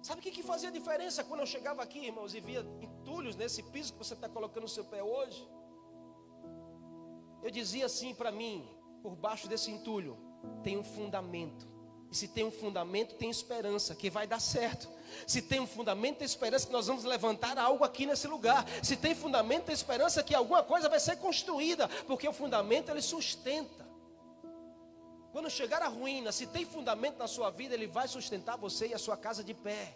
Sabe 0.09 0.21
o 0.21 0.23
que, 0.23 0.31
que 0.31 0.43
fazia 0.43 0.71
diferença 0.71 1.23
quando 1.23 1.41
eu 1.41 1.47
chegava 1.47 1.83
aqui, 1.83 2.07
irmãos, 2.07 2.35
e 2.35 2.41
via 2.41 2.65
entulhos 2.81 3.37
nesse 3.37 3.63
piso 3.63 3.93
que 3.93 3.99
você 3.99 4.15
está 4.15 4.27
colocando 4.27 4.63
no 4.63 4.69
seu 4.69 4.83
pé 4.83 5.03
hoje? 5.03 5.47
Eu 7.43 7.51
dizia 7.51 7.85
assim 7.85 8.15
para 8.15 8.33
mim, 8.33 8.67
por 9.03 9.15
baixo 9.15 9.47
desse 9.47 9.71
entulho, 9.71 10.17
tem 10.65 10.79
um 10.79 10.83
fundamento. 10.83 11.67
E 12.11 12.17
se 12.17 12.27
tem 12.27 12.43
um 12.43 12.51
fundamento, 12.51 13.17
tem 13.17 13.29
esperança 13.29 13.95
que 13.95 14.09
vai 14.09 14.27
dar 14.27 14.41
certo. 14.41 14.89
Se 15.27 15.43
tem 15.43 15.61
um 15.61 15.67
fundamento, 15.67 16.21
tem 16.21 16.25
esperança 16.25 16.67
que 16.67 16.73
nós 16.73 16.87
vamos 16.87 17.05
levantar 17.05 17.59
algo 17.59 17.85
aqui 17.85 18.07
nesse 18.07 18.27
lugar. 18.27 18.65
Se 18.83 18.97
tem 18.97 19.15
fundamento, 19.15 19.67
tem 19.67 19.75
esperança 19.75 20.23
que 20.23 20.35
alguma 20.35 20.63
coisa 20.63 20.89
vai 20.89 21.01
ser 21.01 21.17
construída, 21.17 21.87
porque 22.07 22.27
o 22.27 22.33
fundamento 22.33 22.91
ele 22.91 23.03
sustenta. 23.03 23.87
Quando 25.33 25.51
chegar 25.51 25.83
a 25.83 25.89
ruína, 25.89 26.33
se 26.33 26.47
tem 26.47 26.65
fundamento 26.65 27.19
na 27.19 27.27
sua 27.27 27.51
vida, 27.51 27.75
ele 27.75 27.87
vai 27.87 28.09
sustentar 28.09 28.57
você 28.57 28.89
e 28.89 28.95
a 28.95 28.99
sua 28.99 29.17
casa 29.17 29.45
de 29.45 29.53
pé. 29.53 29.95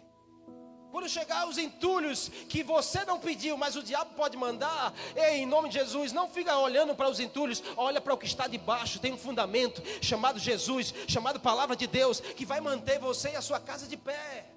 Quando 0.90 1.08
chegar 1.08 1.48
os 1.48 1.56
entulhos 1.56 2.28
que 2.50 2.62
você 2.62 3.02
não 3.06 3.18
pediu, 3.18 3.56
mas 3.56 3.76
o 3.76 3.82
diabo 3.82 4.14
pode 4.14 4.36
mandar, 4.36 4.92
ei, 5.16 5.38
em 5.38 5.46
nome 5.46 5.70
de 5.70 5.78
Jesus, 5.78 6.12
não 6.12 6.28
fica 6.28 6.58
olhando 6.58 6.94
para 6.94 7.08
os 7.08 7.18
entulhos, 7.18 7.62
olha 7.78 7.98
para 7.98 8.12
o 8.12 8.18
que 8.18 8.26
está 8.26 8.46
debaixo, 8.46 8.98
tem 8.98 9.10
um 9.10 9.16
fundamento 9.16 9.82
chamado 10.02 10.38
Jesus, 10.38 10.92
chamado 11.08 11.40
Palavra 11.40 11.74
de 11.74 11.86
Deus, 11.86 12.20
que 12.20 12.44
vai 12.44 12.60
manter 12.60 12.98
você 12.98 13.30
e 13.30 13.36
a 13.36 13.40
sua 13.40 13.58
casa 13.58 13.88
de 13.88 13.96
pé. 13.96 14.52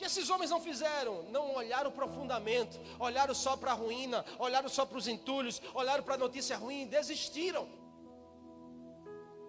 Que 0.00 0.06
esses 0.06 0.30
homens 0.30 0.50
não 0.50 0.62
fizeram? 0.62 1.24
Não 1.24 1.54
olharam 1.54 1.92
profundamente, 1.92 2.80
olharam 2.98 3.34
só 3.34 3.54
para 3.54 3.72
a 3.72 3.74
ruína, 3.74 4.24
olharam 4.38 4.66
só 4.66 4.86
para 4.86 4.96
os 4.96 5.06
entulhos, 5.06 5.60
olharam 5.74 6.02
para 6.02 6.14
a 6.14 6.18
notícia 6.18 6.56
ruim, 6.56 6.86
desistiram. 6.86 7.68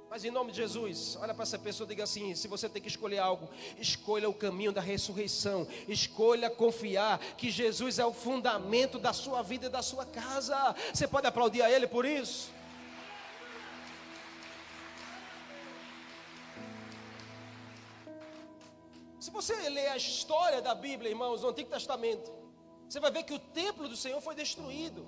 Mas 0.10 0.26
em 0.26 0.30
nome 0.30 0.52
de 0.52 0.58
Jesus, 0.58 1.18
olha 1.22 1.34
para 1.34 1.44
essa 1.44 1.58
pessoa 1.58 1.88
e 1.88 1.92
diga 1.92 2.04
assim: 2.04 2.36
se 2.36 2.50
você 2.50 2.68
tem 2.68 2.82
que 2.82 2.90
escolher 2.90 3.20
algo, 3.20 3.50
escolha 3.80 4.28
o 4.28 4.34
caminho 4.34 4.74
da 4.74 4.82
ressurreição, 4.82 5.66
escolha 5.88 6.50
confiar 6.50 7.18
que 7.38 7.50
Jesus 7.50 7.98
é 7.98 8.06
o 8.06 8.12
fundamento 8.12 9.00
da 9.00 9.14
sua 9.14 9.42
vida 9.42 9.68
e 9.68 9.70
da 9.70 9.82
sua 9.82 10.06
casa. 10.06 10.76
Você 10.94 11.08
pode 11.08 11.28
aplaudir 11.28 11.62
a 11.62 11.72
Ele 11.72 11.88
por 11.88 12.04
isso? 12.04 12.52
Se 19.22 19.32
você 19.32 19.54
ler 19.70 19.88
a 19.88 19.96
história 19.96 20.62
da 20.62 20.76
Bíblia, 20.76 21.12
irmãos, 21.12 21.44
no 21.44 21.50
Antigo 21.50 21.70
Testamento, 21.70 22.30
você 22.90 23.00
vai 23.00 23.12
ver 23.12 23.24
que 23.24 23.34
o 23.34 23.40
templo 23.40 23.88
do 23.88 23.96
Senhor 23.96 24.20
foi 24.20 24.36
destruído. 24.36 25.08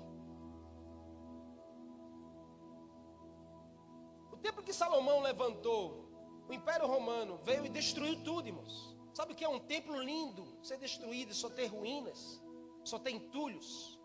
templo 4.44 4.62
que 4.62 4.74
Salomão 4.74 5.20
levantou, 5.22 6.06
o 6.46 6.52
Império 6.52 6.86
Romano 6.86 7.38
veio 7.38 7.64
e 7.64 7.70
destruiu 7.70 8.22
tudo, 8.22 8.46
irmãos. 8.46 8.94
Sabe 9.14 9.32
o 9.32 9.34
que 9.34 9.42
é 9.42 9.48
um 9.48 9.58
templo 9.58 9.98
lindo 9.98 10.46
ser 10.62 10.76
destruído 10.76 11.32
e 11.32 11.34
só 11.34 11.48
ter 11.48 11.68
ruínas, 11.68 12.42
só 12.84 12.98
ter 12.98 13.12
entulhos? 13.12 13.98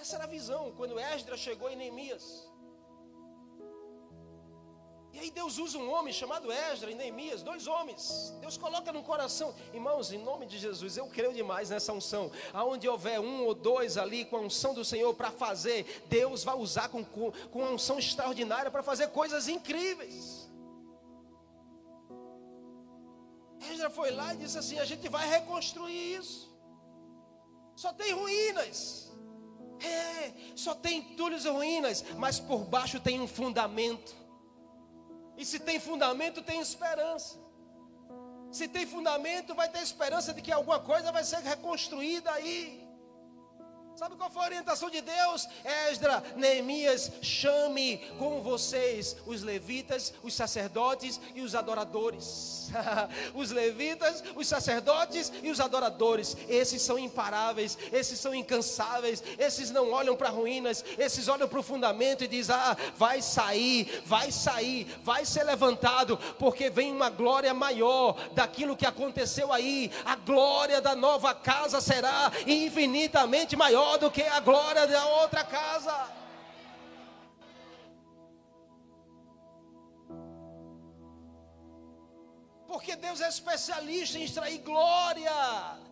Essa 0.00 0.16
era 0.16 0.24
a 0.24 0.26
visão 0.26 0.72
quando 0.74 0.98
Esdras 0.98 1.38
chegou 1.38 1.68
em 1.68 1.76
Neemias. 1.76 2.50
E 5.14 5.18
aí 5.20 5.30
Deus 5.30 5.58
usa 5.58 5.78
um 5.78 5.88
homem 5.92 6.12
chamado 6.12 6.50
Esdras 6.50 6.90
e 6.90 6.94
Neemias, 6.96 7.40
dois 7.40 7.68
homens. 7.68 8.34
Deus 8.40 8.56
coloca 8.58 8.92
no 8.92 9.00
coração, 9.00 9.54
irmãos, 9.72 10.10
em 10.10 10.18
nome 10.18 10.44
de 10.44 10.58
Jesus, 10.58 10.96
eu 10.96 11.06
creio 11.06 11.32
demais 11.32 11.70
nessa 11.70 11.92
unção. 11.92 12.32
Aonde 12.52 12.88
houver 12.88 13.20
um 13.20 13.44
ou 13.44 13.54
dois 13.54 13.96
ali 13.96 14.24
com 14.24 14.38
a 14.38 14.40
unção 14.40 14.74
do 14.74 14.84
Senhor 14.84 15.14
para 15.14 15.30
fazer, 15.30 16.04
Deus 16.08 16.42
vai 16.42 16.56
usar 16.56 16.88
com, 16.88 17.04
com, 17.04 17.32
uma 17.52 17.70
unção 17.70 17.96
extraordinária 17.96 18.72
para 18.72 18.82
fazer 18.82 19.06
coisas 19.10 19.46
incríveis. 19.46 20.50
Esdras 23.70 23.94
foi 23.94 24.10
lá 24.10 24.34
e 24.34 24.38
disse 24.38 24.58
assim: 24.58 24.80
a 24.80 24.84
gente 24.84 25.08
vai 25.08 25.28
reconstruir 25.28 26.16
isso. 26.16 26.52
Só 27.76 27.92
tem 27.92 28.12
ruínas. 28.12 29.12
É, 29.80 30.32
só 30.56 30.74
tem 30.74 30.98
entulhos 30.98 31.44
e 31.44 31.48
ruínas, 31.48 32.04
mas 32.16 32.40
por 32.40 32.64
baixo 32.64 32.98
tem 32.98 33.20
um 33.20 33.28
fundamento. 33.28 34.23
E 35.36 35.44
se 35.44 35.58
tem 35.58 35.80
fundamento, 35.80 36.42
tem 36.42 36.60
esperança. 36.60 37.38
Se 38.52 38.68
tem 38.68 38.86
fundamento, 38.86 39.54
vai 39.54 39.68
ter 39.68 39.80
esperança 39.80 40.32
de 40.32 40.40
que 40.40 40.52
alguma 40.52 40.78
coisa 40.78 41.10
vai 41.10 41.24
ser 41.24 41.38
reconstruída 41.38 42.30
aí. 42.30 42.83
Sabe 43.96 44.16
qual 44.16 44.28
foi 44.28 44.42
a 44.42 44.46
orientação 44.46 44.90
de 44.90 45.00
Deus? 45.00 45.48
Esdra, 45.88 46.20
Neemias, 46.34 47.12
chame 47.22 47.98
com 48.18 48.42
vocês 48.42 49.16
os 49.24 49.40
levitas, 49.42 50.12
os 50.20 50.34
sacerdotes 50.34 51.20
e 51.32 51.42
os 51.42 51.54
adoradores. 51.54 52.72
os 53.34 53.52
levitas, 53.52 54.24
os 54.34 54.48
sacerdotes 54.48 55.32
e 55.44 55.48
os 55.48 55.60
adoradores. 55.60 56.36
Esses 56.48 56.82
são 56.82 56.98
imparáveis, 56.98 57.78
esses 57.92 58.18
são 58.18 58.34
incansáveis, 58.34 59.22
esses 59.38 59.70
não 59.70 59.92
olham 59.92 60.16
para 60.16 60.28
ruínas, 60.28 60.84
esses 60.98 61.28
olham 61.28 61.46
para 61.46 61.60
o 61.60 61.62
fundamento 61.62 62.24
e 62.24 62.28
dizem: 62.28 62.56
Ah, 62.56 62.76
vai 62.96 63.22
sair, 63.22 64.02
vai 64.04 64.32
sair, 64.32 64.88
vai 65.04 65.24
ser 65.24 65.44
levantado, 65.44 66.16
porque 66.36 66.68
vem 66.68 66.90
uma 66.90 67.10
glória 67.10 67.54
maior 67.54 68.16
daquilo 68.32 68.76
que 68.76 68.86
aconteceu 68.86 69.52
aí. 69.52 69.88
A 70.04 70.16
glória 70.16 70.80
da 70.80 70.96
nova 70.96 71.32
casa 71.32 71.80
será 71.80 72.32
infinitamente 72.44 73.54
maior 73.54 73.83
maior 73.84 73.98
do 73.98 74.10
que 74.10 74.22
a 74.22 74.40
glória 74.40 74.86
da 74.86 75.06
outra 75.22 75.44
casa. 75.44 75.96
Porque 82.66 82.96
Deus 82.96 83.20
é 83.20 83.28
especialista 83.28 84.18
em 84.18 84.24
extrair 84.24 84.58
glória 84.58 85.32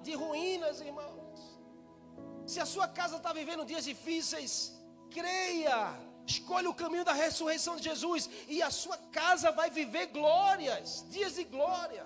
de 0.02 0.14
ruínas, 0.14 0.80
irmãos. 0.80 1.40
Se 2.46 2.58
a 2.60 2.66
sua 2.66 2.88
casa 2.88 3.16
está 3.16 3.32
vivendo 3.32 3.64
dias 3.64 3.84
difíceis, 3.84 4.52
creia, 5.10 5.94
escolha 6.26 6.68
o 6.68 6.74
caminho 6.74 7.04
da 7.04 7.12
ressurreição 7.12 7.76
de 7.76 7.84
Jesus 7.84 8.28
e 8.48 8.62
a 8.62 8.70
sua 8.70 8.98
casa 9.20 9.52
vai 9.52 9.70
viver 9.70 10.06
glórias, 10.06 11.04
dias 11.08 11.34
de 11.34 11.44
glória. 11.44 12.04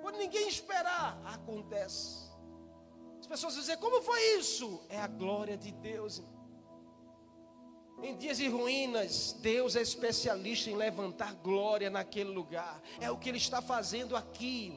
Quando 0.00 0.16
ninguém 0.16 0.48
esperar, 0.48 1.16
acontece. 1.24 2.21
As 3.32 3.40
pessoas 3.40 3.54
dizem, 3.54 3.78
como 3.78 4.02
foi 4.02 4.20
isso? 4.38 4.82
É 4.90 5.00
a 5.00 5.06
glória 5.06 5.56
de 5.56 5.72
Deus. 5.72 6.20
Em 8.02 8.14
dias 8.14 8.36
de 8.36 8.46
ruínas, 8.46 9.32
Deus 9.40 9.74
é 9.74 9.80
especialista 9.80 10.68
em 10.68 10.76
levantar 10.76 11.32
glória 11.36 11.88
naquele 11.88 12.28
lugar. 12.28 12.82
É 13.00 13.10
o 13.10 13.16
que 13.16 13.30
Ele 13.30 13.38
está 13.38 13.62
fazendo 13.62 14.14
aqui. 14.14 14.74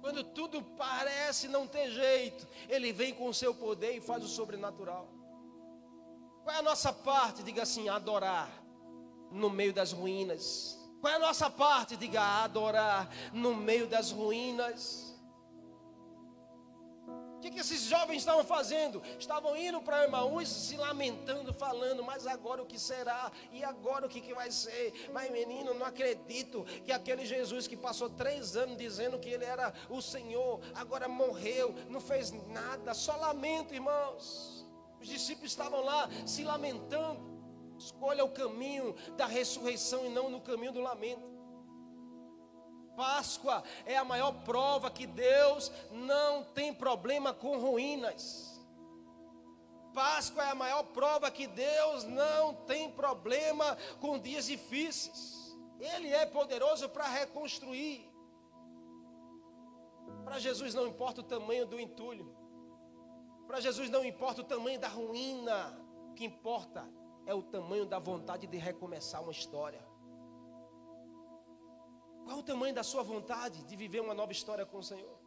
Quando 0.00 0.24
tudo 0.24 0.60
parece 0.76 1.46
não 1.46 1.64
ter 1.64 1.88
jeito, 1.92 2.48
Ele 2.68 2.92
vem 2.92 3.14
com 3.14 3.28
o 3.28 3.34
seu 3.34 3.54
poder 3.54 3.96
e 3.96 4.00
faz 4.00 4.24
o 4.24 4.28
sobrenatural. 4.28 5.08
Qual 6.42 6.56
é 6.56 6.58
a 6.58 6.62
nossa 6.62 6.92
parte? 6.92 7.44
Diga 7.44 7.62
assim: 7.62 7.88
adorar 7.88 8.50
no 9.30 9.48
meio 9.48 9.72
das 9.72 9.92
ruínas. 9.92 10.76
Qual 11.00 11.12
é 11.12 11.14
a 11.14 11.20
nossa 11.20 11.48
parte? 11.48 11.96
Diga 11.96 12.42
adorar 12.42 13.08
no 13.32 13.54
meio 13.54 13.86
das 13.86 14.10
ruínas 14.10 15.11
que, 17.42 17.50
que 17.50 17.60
esses 17.60 17.82
jovens 17.82 18.18
estavam 18.18 18.44
fazendo? 18.44 19.02
Estavam 19.18 19.56
indo 19.56 19.82
para 19.82 20.04
Irmãos 20.04 20.48
se 20.48 20.76
lamentando, 20.76 21.52
falando, 21.52 22.02
mas 22.02 22.26
agora 22.26 22.62
o 22.62 22.66
que 22.66 22.78
será? 22.78 23.30
E 23.50 23.64
agora 23.64 24.06
o 24.06 24.08
que, 24.08 24.20
que 24.20 24.32
vai 24.32 24.50
ser? 24.50 25.10
Mas 25.12 25.30
menino, 25.30 25.74
não 25.74 25.84
acredito 25.84 26.64
que 26.84 26.92
aquele 26.92 27.26
Jesus 27.26 27.66
que 27.66 27.76
passou 27.76 28.08
três 28.08 28.56
anos 28.56 28.76
dizendo 28.76 29.18
que 29.18 29.28
ele 29.28 29.44
era 29.44 29.74
o 29.90 30.00
Senhor, 30.00 30.60
agora 30.74 31.08
morreu, 31.08 31.74
não 31.88 32.00
fez 32.00 32.30
nada, 32.48 32.94
só 32.94 33.16
lamento, 33.16 33.74
irmãos. 33.74 34.64
Os 35.00 35.08
discípulos 35.08 35.50
estavam 35.50 35.84
lá 35.84 36.08
se 36.24 36.44
lamentando. 36.44 37.32
Escolha 37.76 38.24
o 38.24 38.30
caminho 38.30 38.94
da 39.16 39.26
ressurreição 39.26 40.06
e 40.06 40.08
não 40.08 40.30
no 40.30 40.40
caminho 40.40 40.70
do 40.70 40.80
lamento. 40.80 41.31
Páscoa 42.96 43.62
é 43.86 43.96
a 43.96 44.04
maior 44.04 44.32
prova 44.44 44.90
que 44.90 45.06
Deus 45.06 45.72
não 45.90 46.44
tem 46.44 46.74
problema 46.74 47.32
com 47.32 47.58
ruínas. 47.58 48.52
Páscoa 49.94 50.44
é 50.44 50.50
a 50.50 50.54
maior 50.54 50.84
prova 50.84 51.30
que 51.30 51.46
Deus 51.46 52.04
não 52.04 52.54
tem 52.54 52.90
problema 52.90 53.76
com 54.00 54.18
dias 54.18 54.46
difíceis. 54.46 55.56
Ele 55.78 56.08
é 56.08 56.24
poderoso 56.24 56.88
para 56.88 57.06
reconstruir. 57.06 58.10
Para 60.24 60.38
Jesus 60.38 60.74
não 60.74 60.86
importa 60.86 61.20
o 61.20 61.24
tamanho 61.24 61.66
do 61.66 61.78
entulho. 61.78 62.34
Para 63.46 63.60
Jesus 63.60 63.90
não 63.90 64.04
importa 64.04 64.40
o 64.40 64.44
tamanho 64.44 64.78
da 64.78 64.88
ruína. 64.88 65.78
O 66.10 66.14
que 66.14 66.24
importa 66.24 66.88
é 67.26 67.34
o 67.34 67.42
tamanho 67.42 67.84
da 67.84 67.98
vontade 67.98 68.46
de 68.46 68.56
recomeçar 68.56 69.22
uma 69.22 69.32
história. 69.32 69.91
Qual 72.24 72.38
o 72.38 72.42
tamanho 72.42 72.74
da 72.74 72.82
sua 72.82 73.02
vontade 73.02 73.62
de 73.64 73.76
viver 73.76 74.00
uma 74.00 74.14
nova 74.14 74.32
história 74.32 74.64
com 74.64 74.78
o 74.78 74.82
Senhor? 74.82 75.22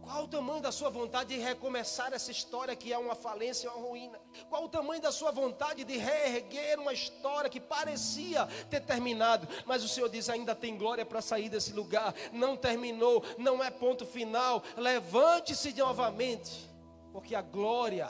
Qual 0.00 0.24
o 0.24 0.28
tamanho 0.28 0.62
da 0.62 0.72
sua 0.72 0.88
vontade 0.88 1.34
de 1.34 1.40
recomeçar 1.40 2.12
essa 2.12 2.30
história 2.30 2.74
que 2.74 2.92
é 2.92 2.98
uma 2.98 3.14
falência, 3.14 3.70
uma 3.70 3.88
ruína? 3.88 4.18
Qual 4.48 4.64
o 4.64 4.68
tamanho 4.68 5.02
da 5.02 5.12
sua 5.12 5.30
vontade 5.30 5.84
de 5.84 5.96
reerguer 5.96 6.78
uma 6.78 6.92
história 6.92 7.50
que 7.50 7.60
parecia 7.60 8.46
ter 8.70 8.80
terminado, 8.80 9.46
mas 9.66 9.84
o 9.84 9.88
Senhor 9.88 10.08
diz: 10.08 10.28
ainda 10.28 10.54
tem 10.54 10.78
glória 10.78 11.04
para 11.04 11.20
sair 11.20 11.48
desse 11.48 11.72
lugar, 11.72 12.14
não 12.32 12.56
terminou, 12.56 13.22
não 13.36 13.62
é 13.62 13.70
ponto 13.70 14.06
final. 14.06 14.62
Levante-se 14.76 15.74
novamente, 15.74 16.70
porque 17.12 17.34
a 17.34 17.42
glória 17.42 18.08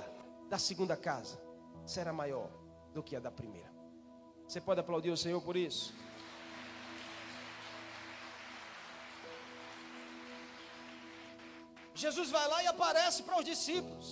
da 0.48 0.58
segunda 0.58 0.96
casa 0.96 1.40
será 1.84 2.12
maior 2.12 2.48
do 2.92 3.02
que 3.02 3.16
a 3.16 3.20
da 3.20 3.30
primeira. 3.30 3.72
Você 4.46 4.60
pode 4.60 4.80
aplaudir 4.80 5.10
o 5.10 5.16
Senhor 5.16 5.40
por 5.42 5.56
isso? 5.56 5.92
Jesus 12.04 12.30
vai 12.30 12.46
lá 12.52 12.62
e 12.62 12.66
aparece 12.68 13.22
para 13.24 13.38
os 13.40 13.44
discípulos. 13.44 14.08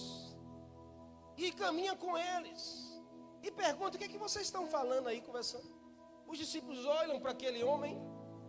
E 1.37 1.53
caminha 1.53 1.95
com 1.95 2.19
eles. 2.19 2.63
E 3.43 3.51
pergunta: 3.51 3.97
o 3.97 3.99
que, 3.99 4.07
é 4.07 4.09
que 4.09 4.19
vocês 4.19 4.47
estão 4.47 4.67
falando 4.67 5.07
aí, 5.09 5.21
conversando? 5.21 5.69
Os 6.27 6.37
discípulos 6.37 6.85
olham 6.85 7.21
para 7.21 7.31
aquele 7.31 7.63
homem, 7.63 7.97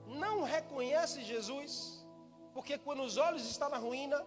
não 0.08 0.42
reconhecem 0.42 1.24
Jesus, 1.24 2.04
porque 2.54 2.78
quando 2.80 3.04
os 3.04 3.18
olhos 3.18 3.46
estão 3.46 3.70
na 3.70 3.78
ruína, 3.78 4.20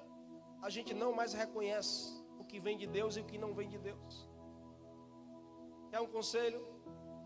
a 0.63 0.71
gente 0.71 0.95
não 0.95 1.13
mais 1.13 1.33
reconhece 1.33 1.99
o 2.39 2.45
que 2.45 2.61
vem 2.61 2.77
de 2.79 2.87
Deus 2.87 3.17
e 3.17 3.21
o 3.21 3.25
que 3.25 3.37
não 3.37 3.53
vem 3.53 3.69
de 3.69 3.79
Deus. 3.79 4.29
Quer 5.91 6.01
um 6.01 6.07
conselho? 6.07 6.65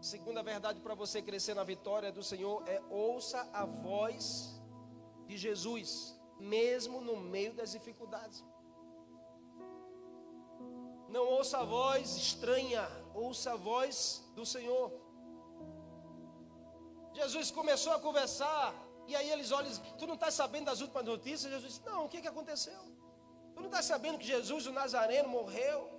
Segunda 0.01 0.43
verdade 0.43 0.81
para 0.81 0.95
você 0.95 1.21
crescer 1.21 1.55
na 1.55 1.65
vitória 1.65 2.11
do 2.11 2.23
Senhor 2.23 2.67
é 2.67 2.81
ouça 2.89 3.47
a 3.53 3.65
voz 3.65 4.59
de 5.27 5.37
Jesus 5.37 6.14
mesmo 6.39 7.01
no 7.01 7.17
meio 7.17 7.55
das 7.55 7.73
dificuldades. 7.73 8.45
Não 11.09 11.25
ouça 11.27 11.59
a 11.59 11.65
voz 11.65 12.17
estranha, 12.17 12.89
ouça 13.15 13.53
a 13.53 13.57
voz 13.57 14.25
do 14.35 14.45
Senhor. 14.45 14.93
Jesus 17.13 17.51
começou 17.51 17.93
a 17.93 18.01
conversar, 18.01 18.75
e 19.07 19.15
aí 19.15 19.31
eles 19.31 19.53
olham, 19.53 19.71
tu 19.97 20.07
não 20.07 20.15
está 20.15 20.31
sabendo 20.31 20.67
das 20.67 20.81
últimas 20.81 21.05
notícias? 21.05 21.53
Jesus 21.53 21.75
disse, 21.75 21.87
não, 21.87 22.07
o 22.07 22.09
que, 22.09 22.21
que 22.21 22.27
aconteceu? 22.27 22.81
Tu 23.55 23.61
não 23.61 23.67
está 23.67 23.83
sabendo 23.83 24.19
que 24.19 24.27
Jesus, 24.27 24.67
o 24.67 24.73
Nazareno, 24.73 25.29
morreu? 25.29 25.95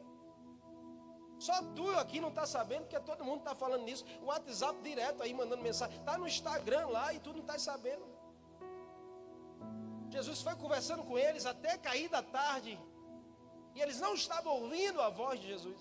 Só 1.40 1.62
tu 1.74 1.90
aqui 1.92 2.20
não 2.20 2.30
está 2.30 2.46
sabendo, 2.46 2.82
porque 2.82 3.00
todo 3.00 3.24
mundo 3.24 3.40
está 3.40 3.56
falando 3.56 3.84
nisso. 3.84 4.06
O 4.22 4.26
WhatsApp 4.26 4.82
direto 4.82 5.22
aí 5.22 5.34
mandando 5.34 5.62
mensagem. 5.62 5.98
Está 5.98 6.18
no 6.18 6.28
Instagram 6.28 6.88
lá 6.88 7.14
e 7.14 7.20
tu 7.20 7.32
não 7.32 7.42
está 7.42 7.58
sabendo. 7.60 8.06
Jesus 10.18 10.42
foi 10.42 10.56
conversando 10.56 11.04
com 11.04 11.18
eles 11.18 11.46
até 11.46 11.78
cair 11.78 12.10
da 12.10 12.24
tarde. 12.24 12.74
E 13.76 13.82
eles 13.84 14.00
não 14.00 14.14
estavam 14.14 14.54
ouvindo 14.62 15.02
a 15.02 15.10
voz 15.10 15.40
de 15.42 15.48
Jesus. 15.48 15.80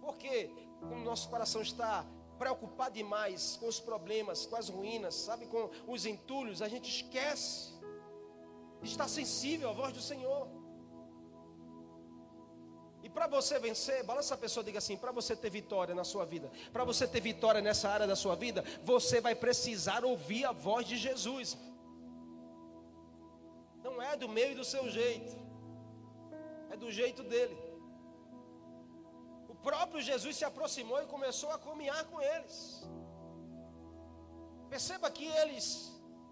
Porque 0.00 0.50
como 0.80 1.04
nosso 1.10 1.28
coração 1.28 1.60
está 1.60 1.92
preocupado 2.38 2.94
demais 2.94 3.56
com 3.60 3.66
os 3.66 3.80
problemas, 3.80 4.46
com 4.46 4.56
as 4.56 4.68
ruínas, 4.68 5.14
sabe, 5.14 5.46
com 5.46 5.70
os 5.86 6.06
entulhos, 6.06 6.62
a 6.62 6.68
gente 6.68 6.88
esquece 6.96 7.74
estar 8.82 9.08
sensível 9.08 9.70
à 9.70 9.72
voz 9.72 9.92
do 9.92 10.00
Senhor. 10.00 10.48
E 13.02 13.08
para 13.08 13.26
você 13.26 13.58
vencer, 13.58 14.02
balança 14.04 14.34
a 14.34 14.38
pessoa, 14.38 14.64
diga 14.64 14.78
assim: 14.78 14.96
para 14.96 15.12
você 15.12 15.36
ter 15.36 15.50
vitória 15.50 15.94
na 15.94 16.04
sua 16.04 16.24
vida, 16.24 16.50
para 16.72 16.84
você 16.84 17.06
ter 17.06 17.20
vitória 17.20 17.60
nessa 17.60 17.88
área 17.88 18.06
da 18.06 18.16
sua 18.16 18.34
vida, 18.34 18.64
você 18.82 19.20
vai 19.20 19.34
precisar 19.34 20.04
ouvir 20.04 20.44
a 20.44 20.52
voz 20.52 20.86
de 20.86 20.96
Jesus 20.96 21.56
é 24.16 24.18
do 24.18 24.28
meu 24.36 24.50
e 24.52 24.54
do 24.54 24.64
seu 24.64 24.84
jeito, 24.88 25.34
é 26.70 26.76
do 26.76 26.90
jeito 26.90 27.22
dele. 27.22 27.56
O 29.48 29.54
próprio 29.54 30.00
Jesus 30.00 30.36
se 30.36 30.44
aproximou 30.44 31.00
e 31.02 31.06
começou 31.14 31.50
a 31.52 31.58
caminhar 31.58 32.02
com 32.06 32.20
eles. 32.20 32.56
Perceba 34.70 35.10
que 35.10 35.26
eles 35.40 35.66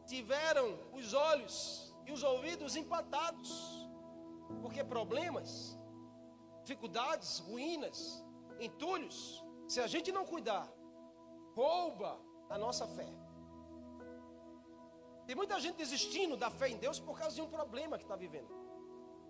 tiveram 0.06 0.66
os 0.92 1.12
olhos 1.14 1.56
e 2.06 2.12
os 2.12 2.22
ouvidos 2.22 2.74
empatados, 2.76 3.50
porque 4.62 4.82
problemas, 4.82 5.78
dificuldades, 6.62 7.38
ruínas, 7.38 7.98
entulhos, 8.58 9.44
se 9.68 9.80
a 9.80 9.86
gente 9.86 10.10
não 10.10 10.24
cuidar, 10.24 10.66
rouba 11.54 12.18
a 12.48 12.58
nossa 12.58 12.86
fé. 12.86 13.23
Tem 15.26 15.34
muita 15.34 15.58
gente 15.58 15.76
desistindo 15.76 16.36
da 16.36 16.50
fé 16.50 16.68
em 16.68 16.76
Deus 16.76 16.98
por 17.00 17.18
causa 17.18 17.34
de 17.34 17.42
um 17.42 17.48
problema 17.48 17.96
que 17.96 18.04
está 18.04 18.16
vivendo. 18.16 18.50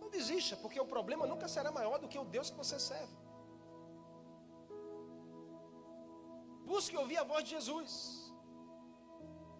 Não 0.01 0.11
desista, 0.11 0.57
porque 0.57 0.81
o 0.81 0.87
problema 0.87 1.27
nunca 1.27 1.47
será 1.47 1.71
maior 1.71 1.99
do 1.99 2.09
que 2.09 2.19
o 2.19 2.25
Deus 2.25 2.51
que 2.51 2.57
você 2.57 2.79
serve. 2.79 3.15
Busque 6.65 6.97
ouvir 6.97 7.19
a 7.19 7.25
voz 7.25 7.45
de 7.45 7.51
Jesus, 7.51 8.33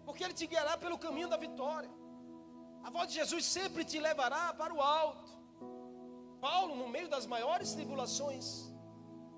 porque 0.05 0.23
Ele 0.23 0.33
te 0.33 0.47
guiará 0.47 0.77
pelo 0.77 0.97
caminho 0.97 1.29
da 1.29 1.37
vitória. 1.37 1.89
A 2.83 2.89
voz 2.89 3.07
de 3.07 3.15
Jesus 3.15 3.45
sempre 3.45 3.85
te 3.85 3.99
levará 3.99 4.53
para 4.53 4.73
o 4.73 4.81
alto. 4.81 5.31
Paulo, 6.41 6.75
no 6.75 6.89
meio 6.89 7.07
das 7.07 7.25
maiores 7.25 7.73
tribulações, 7.73 8.71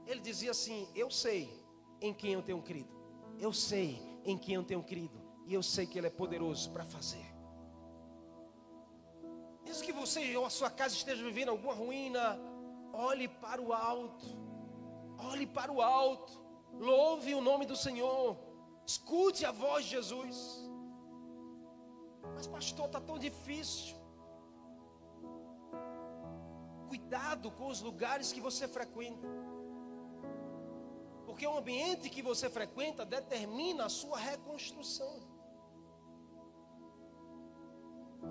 ele 0.06 0.20
dizia 0.20 0.52
assim: 0.52 0.90
Eu 0.96 1.10
sei 1.10 1.64
em 2.02 2.14
quem 2.14 2.34
eu 2.34 2.42
tenho 2.42 2.62
crido, 2.62 2.94
eu 3.38 3.54
sei 3.54 4.02
em 4.26 4.38
quem 4.38 4.56
eu 4.56 4.64
tenho 4.64 4.84
crido 4.84 5.27
e 5.48 5.54
eu 5.54 5.64
sei 5.64 5.88
que 5.88 5.98
Ele 5.98 6.08
é 6.08 6.10
poderoso 6.10 6.70
para 6.72 6.86
fazer. 6.86 7.26
Mesmo 9.64 9.84
que 9.84 9.94
você 9.94 10.36
ou 10.36 10.46
a 10.46 10.50
sua 10.50 10.70
casa 10.70 10.94
esteja 10.94 11.24
vivendo 11.24 11.50
alguma 11.50 11.74
ruína, 11.74 12.38
olhe 12.94 13.28
para 13.30 13.62
o 13.62 13.72
alto. 13.72 14.26
Olhe 15.18 15.48
para 15.48 15.72
o 15.72 15.82
alto. 15.82 16.34
Louve 16.74 17.34
o 17.34 17.40
nome 17.40 17.66
do 17.66 17.78
Senhor. 17.78 18.38
Escute 18.86 19.46
a 19.46 19.52
voz 19.52 19.86
de 19.86 19.92
Jesus. 19.92 20.38
Mas, 22.36 22.46
pastor, 22.46 22.88
está 22.88 23.00
tão 23.00 23.18
difícil. 23.18 23.96
Cuidado 26.90 27.52
com 27.52 27.68
os 27.68 27.82
lugares 27.82 28.34
que 28.34 28.42
você 28.42 28.68
frequenta. 28.68 29.28
Porque 31.26 31.48
o 31.48 31.58
ambiente 31.58 32.10
que 32.10 32.22
você 32.22 32.50
frequenta 32.50 33.06
determina 33.06 33.86
a 33.86 33.90
sua 33.90 34.18
reconstrução. 34.18 35.27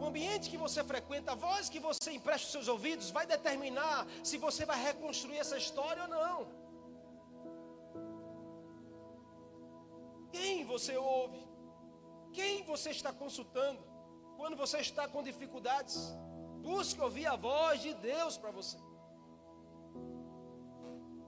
O 0.00 0.04
ambiente 0.04 0.50
que 0.50 0.56
você 0.56 0.84
frequenta, 0.84 1.32
a 1.32 1.34
voz 1.34 1.68
que 1.68 1.78
você 1.78 2.12
empresta 2.12 2.46
os 2.46 2.52
seus 2.52 2.68
ouvidos, 2.68 3.10
vai 3.10 3.26
determinar 3.26 4.06
se 4.22 4.36
você 4.36 4.64
vai 4.64 4.78
reconstruir 4.82 5.38
essa 5.38 5.56
história 5.56 6.02
ou 6.02 6.08
não. 6.08 6.38
Quem 10.32 10.64
você 10.64 10.96
ouve? 10.96 11.42
Quem 12.32 12.62
você 12.64 12.90
está 12.90 13.12
consultando? 13.12 13.82
Quando 14.36 14.56
você 14.56 14.78
está 14.78 15.08
com 15.08 15.22
dificuldades, 15.22 15.96
busque 16.60 17.00
ouvir 17.00 17.26
a 17.26 17.36
voz 17.36 17.80
de 17.80 17.94
Deus 17.94 18.36
para 18.36 18.50
você. 18.50 18.76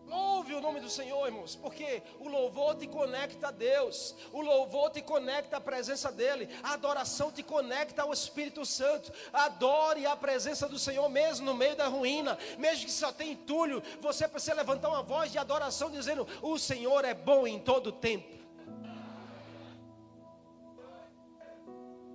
Louve 0.09 0.55
o 0.55 0.61
nome 0.61 0.81
do 0.81 0.89
Senhor, 0.89 1.27
irmãos, 1.27 1.55
porque 1.55 2.03
o 2.19 2.29
louvor 2.29 2.75
te 2.77 2.87
conecta 2.87 3.49
a 3.49 3.51
Deus, 3.51 4.15
o 4.33 4.41
louvor 4.41 4.91
te 4.91 5.03
conecta 5.03 5.59
à 5.59 5.61
presença 5.61 6.11
dEle, 6.11 6.49
a 6.63 6.73
adoração 6.73 7.31
te 7.31 7.43
conecta 7.43 8.03
ao 8.03 8.13
Espírito 8.13 8.65
Santo. 8.65 9.13
Adore 9.31 10.07
a 10.07 10.17
presença 10.17 10.67
do 10.67 10.79
Senhor 10.79 11.07
mesmo 11.11 11.45
no 11.45 11.55
meio 11.55 11.77
da 11.77 11.89
ruína, 11.89 12.39
mesmo 12.57 12.87
que 12.87 12.91
só 12.91 13.13
tenha 13.13 13.33
entulho, 13.33 13.83
você 14.01 14.27
precisa 14.27 14.55
levantar 14.55 14.89
uma 14.89 15.03
voz 15.03 15.31
de 15.31 15.37
adoração 15.39 15.91
dizendo: 15.91 16.27
O 16.41 16.59
Senhor 16.59 17.05
é 17.05 17.13
bom 17.13 17.47
em 17.47 17.59
todo 17.59 17.93
tempo. 17.93 18.39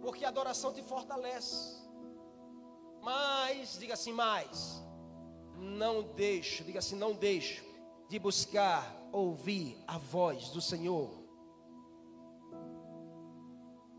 Porque 0.01 0.25
a 0.25 0.29
adoração 0.29 0.73
te 0.73 0.81
fortalece. 0.81 1.81
Mas, 3.01 3.77
diga 3.77 3.93
assim, 3.93 4.11
mais. 4.11 4.81
Não 5.55 6.01
deixo, 6.01 6.63
diga 6.63 6.79
assim, 6.79 6.95
não 6.95 7.13
deixo 7.13 7.72
de 8.09 8.19
buscar 8.19 8.83
ouvir 9.11 9.77
a 9.87 9.97
voz 9.97 10.49
do 10.49 10.61
Senhor. 10.61 11.23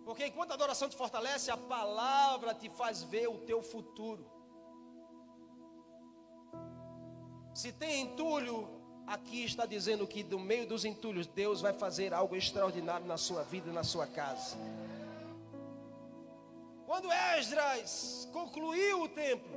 Porque 0.05 0.27
enquanto 0.27 0.51
a 0.51 0.55
adoração 0.55 0.89
te 0.89 0.97
fortalece, 0.97 1.51
a 1.51 1.57
palavra 1.57 2.55
te 2.55 2.69
faz 2.69 3.03
ver 3.03 3.29
o 3.29 3.39
teu 3.39 3.63
futuro. 3.63 4.25
Se 7.55 7.73
tem 7.73 8.03
entulho, 8.03 8.69
aqui 9.07 9.45
está 9.45 9.65
dizendo 9.65 10.07
que 10.07 10.23
do 10.23 10.39
meio 10.39 10.67
dos 10.67 10.85
entulhos, 10.85 11.27
Deus 11.27 11.61
vai 11.61 11.73
fazer 11.73 12.13
algo 12.13 12.37
extraordinário 12.37 13.07
na 13.07 13.17
sua 13.17 13.43
vida, 13.43 13.73
na 13.73 13.85
sua 13.85 14.07
casa. 14.07 14.57
Quando 16.85 17.11
Esdras 17.13 18.29
concluiu 18.33 19.03
o 19.03 19.09
templo, 19.09 19.57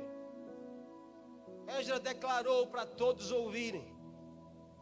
Esdras 1.78 2.00
declarou 2.00 2.68
para 2.68 2.86
todos 2.86 3.30
ouvirem: 3.30 3.97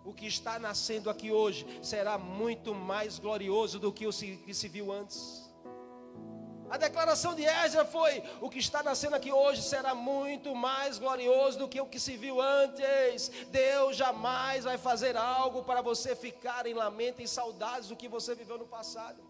o 0.07 0.15
que 0.15 0.27
está 0.27 0.57
nascendo 0.57 1.11
aqui 1.11 1.33
hoje 1.33 1.67
será 1.83 2.17
muito 2.17 2.73
mais 2.73 3.19
glorioso 3.19 3.81
do 3.81 3.93
que 3.93 4.07
o 4.07 4.13
que 4.13 4.55
se 4.55 4.69
viu 4.69 4.93
antes. 4.93 5.45
A 6.71 6.77
declaração 6.77 7.35
de 7.35 7.45
Ezra 7.45 7.85
foi: 7.85 8.23
o 8.41 8.49
que 8.49 8.61
está 8.61 8.85
nascendo 8.85 9.17
aqui 9.17 9.33
hoje 9.33 9.63
será 9.63 9.97
muito 9.97 10.55
mais 10.55 10.97
glorioso 10.97 11.59
do 11.59 11.69
que 11.69 11.81
o 11.81 11.87
que 11.87 11.99
se 11.99 12.17
viu 12.17 12.41
antes. 12.41 13.31
Deus 13.51 13.97
jamais 13.97 14.63
vai 14.63 14.79
fazer 14.79 15.17
algo 15.17 15.65
para 15.65 15.83
você 15.83 16.15
ficar 16.15 16.67
em 16.67 16.75
lamento 16.75 17.21
e 17.21 17.27
saudades 17.27 17.89
do 17.89 17.97
que 17.97 18.07
você 18.07 18.33
viveu 18.37 18.59
no 18.59 18.67
passado. 18.67 19.21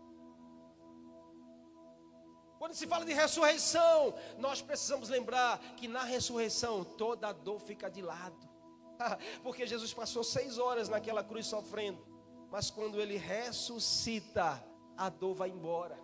Quando 2.59 2.75
se 2.75 2.87
fala 2.87 3.05
de 3.07 3.15
ressurreição, 3.15 4.15
nós 4.39 4.61
precisamos 4.61 5.09
lembrar 5.09 5.59
que 5.77 5.89
na 5.89 6.05
ressurreição 6.05 6.85
toda 6.85 7.33
dor 7.33 7.61
fica 7.61 7.89
de 7.91 8.03
lado. 8.03 8.56
Porque 9.43 9.67
Jesus 9.67 9.93
passou 9.93 10.25
seis 10.25 10.59
horas 10.59 10.89
naquela 10.89 11.23
cruz 11.23 11.47
sofrendo, 11.47 12.05
mas 12.51 12.71
quando 12.71 13.01
ele 13.01 13.17
ressuscita, 13.17 14.63
a 14.97 15.09
dor 15.09 15.35
vai 15.35 15.51
embora. 15.51 15.99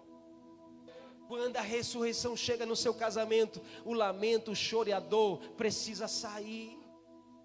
Quando 1.28 1.56
a 1.56 1.62
ressurreição 1.62 2.36
chega 2.36 2.66
no 2.66 2.76
seu 2.76 2.92
casamento, 2.92 3.60
o 3.84 3.94
lamento, 3.94 4.50
o 4.50 4.56
choro 4.56 4.88
e 4.88 4.92
a 4.92 5.00
dor 5.00 5.38
precisa 5.56 6.06
sair. 6.06 6.78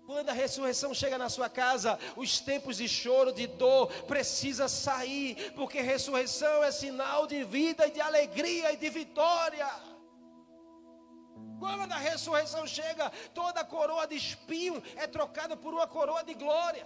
Quando 0.05 0.29
a 0.29 0.33
ressurreição 0.33 0.93
chega 0.93 1.17
na 1.17 1.29
sua 1.29 1.49
casa, 1.49 1.99
os 2.15 2.39
tempos 2.39 2.77
de 2.77 2.87
choro, 2.87 3.31
de 3.31 3.45
dor, 3.45 3.87
precisa 4.03 4.67
sair, 4.67 5.51
porque 5.53 5.81
ressurreição 5.81 6.63
é 6.63 6.71
sinal 6.71 7.27
de 7.27 7.43
vida 7.43 7.85
e 7.87 7.91
de 7.91 7.99
alegria 7.99 8.71
e 8.71 8.77
de 8.77 8.89
vitória. 8.89 9.69
Quando 11.59 11.91
a 11.91 11.97
ressurreição 11.97 12.65
chega, 12.67 13.11
toda 13.33 13.63
coroa 13.63 14.07
de 14.07 14.15
espinho 14.15 14.81
é 14.95 15.07
trocada 15.07 15.57
por 15.57 15.73
uma 15.73 15.87
coroa 15.87 16.23
de 16.23 16.33
glória. 16.33 16.85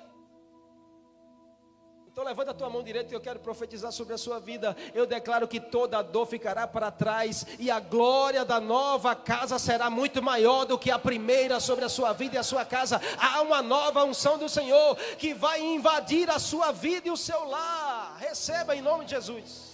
Então 2.12 2.26
levanta 2.26 2.52
a 2.52 2.54
tua 2.54 2.70
mão 2.70 2.84
direita 2.84 3.14
e 3.14 3.16
eu 3.16 3.22
quero 3.22 3.40
profetizar 3.40 3.90
sobre 3.90 4.14
a 4.14 4.18
sua 4.18 4.38
vida. 4.38 4.76
Eu 4.94 5.06
declaro 5.06 5.48
que 5.48 5.62
toda 5.62 6.02
dor 6.02 6.26
ficará 6.26 6.68
para 6.68 6.92
trás 6.92 7.46
e 7.58 7.72
a 7.72 7.80
glória 7.80 8.44
da 8.44 8.60
nova 8.60 9.16
casa 9.16 9.58
será 9.58 9.90
muito 9.90 10.22
maior 10.22 10.66
do 10.66 10.78
que 10.78 10.92
a 10.92 11.00
primeira 11.00 11.62
sobre 11.62 11.86
a 11.86 11.90
sua 11.90 12.12
vida 12.12 12.36
e 12.36 12.38
a 12.38 12.44
sua 12.44 12.66
casa. 12.66 13.00
Há 13.18 13.42
uma 13.42 13.62
nova 13.62 14.04
unção 14.04 14.38
do 14.38 14.50
Senhor 14.50 14.98
que 15.18 15.34
vai 15.34 15.62
invadir 15.62 16.30
a 16.30 16.38
sua 16.38 16.74
vida 16.74 17.08
e 17.08 17.12
o 17.12 17.16
seu 17.16 17.46
lar. 17.46 18.18
Receba 18.20 18.76
em 18.76 18.82
nome 18.82 19.06
de 19.06 19.12
Jesus. 19.12 19.71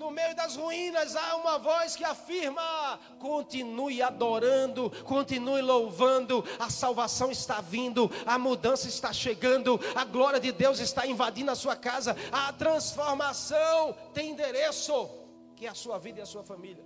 No 0.00 0.10
meio 0.10 0.34
das 0.34 0.56
ruínas 0.56 1.14
há 1.14 1.36
uma 1.36 1.58
voz 1.58 1.94
que 1.94 2.04
afirma: 2.04 2.98
continue 3.18 4.00
adorando, 4.00 4.90
continue 5.04 5.60
louvando. 5.60 6.42
A 6.58 6.70
salvação 6.70 7.30
está 7.30 7.60
vindo, 7.60 8.10
a 8.24 8.38
mudança 8.38 8.88
está 8.88 9.12
chegando, 9.12 9.78
a 9.94 10.02
glória 10.06 10.40
de 10.40 10.52
Deus 10.52 10.80
está 10.80 11.06
invadindo 11.06 11.50
a 11.50 11.54
sua 11.54 11.76
casa. 11.76 12.16
A 12.32 12.50
transformação 12.50 13.94
tem 14.14 14.30
endereço, 14.30 15.06
que 15.54 15.66
é 15.66 15.68
a 15.68 15.74
sua 15.74 15.98
vida 15.98 16.20
e 16.20 16.22
a 16.22 16.26
sua 16.26 16.42
família. 16.42 16.82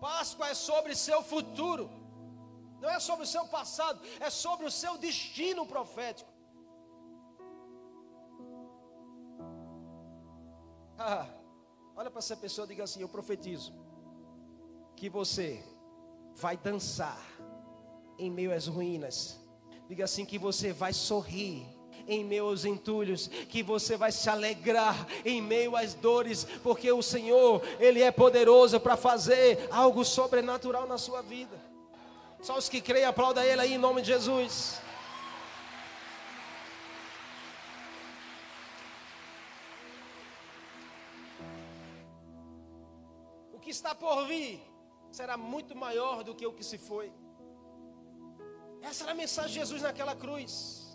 Páscoa 0.00 0.48
é 0.48 0.54
sobre 0.54 0.96
seu 0.96 1.22
futuro, 1.22 1.88
não 2.80 2.90
é 2.90 2.98
sobre 2.98 3.22
o 3.22 3.28
seu 3.28 3.44
passado, 3.46 4.00
é 4.18 4.30
sobre 4.30 4.66
o 4.66 4.70
seu 4.70 4.98
destino 4.98 5.64
profético. 5.64 6.29
Ah, 11.02 11.26
olha 11.96 12.10
para 12.10 12.18
essa 12.18 12.36
pessoa 12.36 12.66
e 12.66 12.68
diga 12.68 12.84
assim: 12.84 13.00
Eu 13.00 13.08
profetizo 13.08 13.72
que 14.94 15.08
você 15.08 15.64
vai 16.36 16.58
dançar 16.58 17.18
em 18.18 18.30
meio 18.30 18.52
às 18.52 18.66
ruínas. 18.66 19.40
Diga 19.88 20.04
assim: 20.04 20.26
que 20.26 20.38
você 20.38 20.74
vai 20.74 20.92
sorrir 20.92 21.66
em 22.06 22.22
meio 22.22 22.44
aos 22.44 22.66
entulhos, 22.66 23.28
que 23.28 23.62
você 23.62 23.96
vai 23.96 24.12
se 24.12 24.28
alegrar 24.28 25.06
em 25.24 25.40
meio 25.40 25.74
às 25.74 25.94
dores, 25.94 26.46
porque 26.62 26.92
o 26.92 27.00
Senhor, 27.00 27.62
Ele 27.78 28.02
é 28.02 28.10
poderoso 28.10 28.78
para 28.78 28.94
fazer 28.94 29.68
algo 29.70 30.04
sobrenatural 30.04 30.86
na 30.86 30.98
sua 30.98 31.22
vida. 31.22 31.58
Só 32.42 32.58
os 32.58 32.68
que 32.68 32.82
creem, 32.82 33.06
aplauda 33.06 33.46
Ele 33.46 33.62
aí 33.62 33.72
em 33.72 33.78
nome 33.78 34.02
de 34.02 34.08
Jesus. 34.08 34.78
Está 43.80 43.94
por 43.94 44.26
vir 44.26 44.60
será 45.10 45.36
muito 45.38 45.74
maior 45.74 46.22
do 46.22 46.34
que 46.34 46.46
o 46.46 46.52
que 46.52 46.62
se 46.62 46.76
foi. 46.76 47.10
Essa 48.82 49.04
era 49.04 49.12
a 49.12 49.14
mensagem 49.14 49.52
de 49.52 49.58
Jesus 49.58 49.82
naquela 49.82 50.14
cruz. 50.14 50.86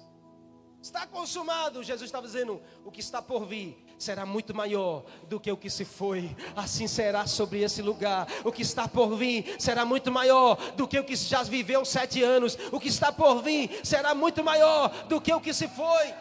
Está 0.80 1.08
consumado, 1.08 1.82
Jesus 1.82 2.08
estava 2.08 2.28
dizendo: 2.28 2.62
o 2.86 2.92
que 2.92 3.00
está 3.00 3.24
por 3.24 3.46
vir 3.48 3.84
será 3.98 4.24
muito 4.24 4.54
maior 4.54 5.04
do 5.28 5.40
que 5.40 5.52
o 5.52 5.58
que 5.58 5.70
se 5.70 5.84
foi. 5.84 6.36
Assim 6.56 6.88
será 6.88 7.26
sobre 7.26 7.64
esse 7.64 7.82
lugar. 7.82 8.28
O 8.44 8.52
que 8.52 8.62
está 8.62 8.88
por 8.88 9.16
vir 9.16 9.56
será 9.60 9.84
muito 9.84 10.12
maior 10.12 10.56
do 10.74 10.88
que 10.88 11.00
o 11.00 11.04
que 11.04 11.16
já 11.16 11.42
viveu 11.42 11.84
sete 11.84 12.22
anos. 12.22 12.56
O 12.72 12.80
que 12.80 12.90
está 12.90 13.12
por 13.12 13.42
vir 13.42 13.82
será 13.84 14.14
muito 14.14 14.44
maior 14.44 14.90
do 15.06 15.20
que 15.20 15.34
o 15.34 15.42
que 15.42 15.54
se 15.56 15.68
foi. 15.68 16.14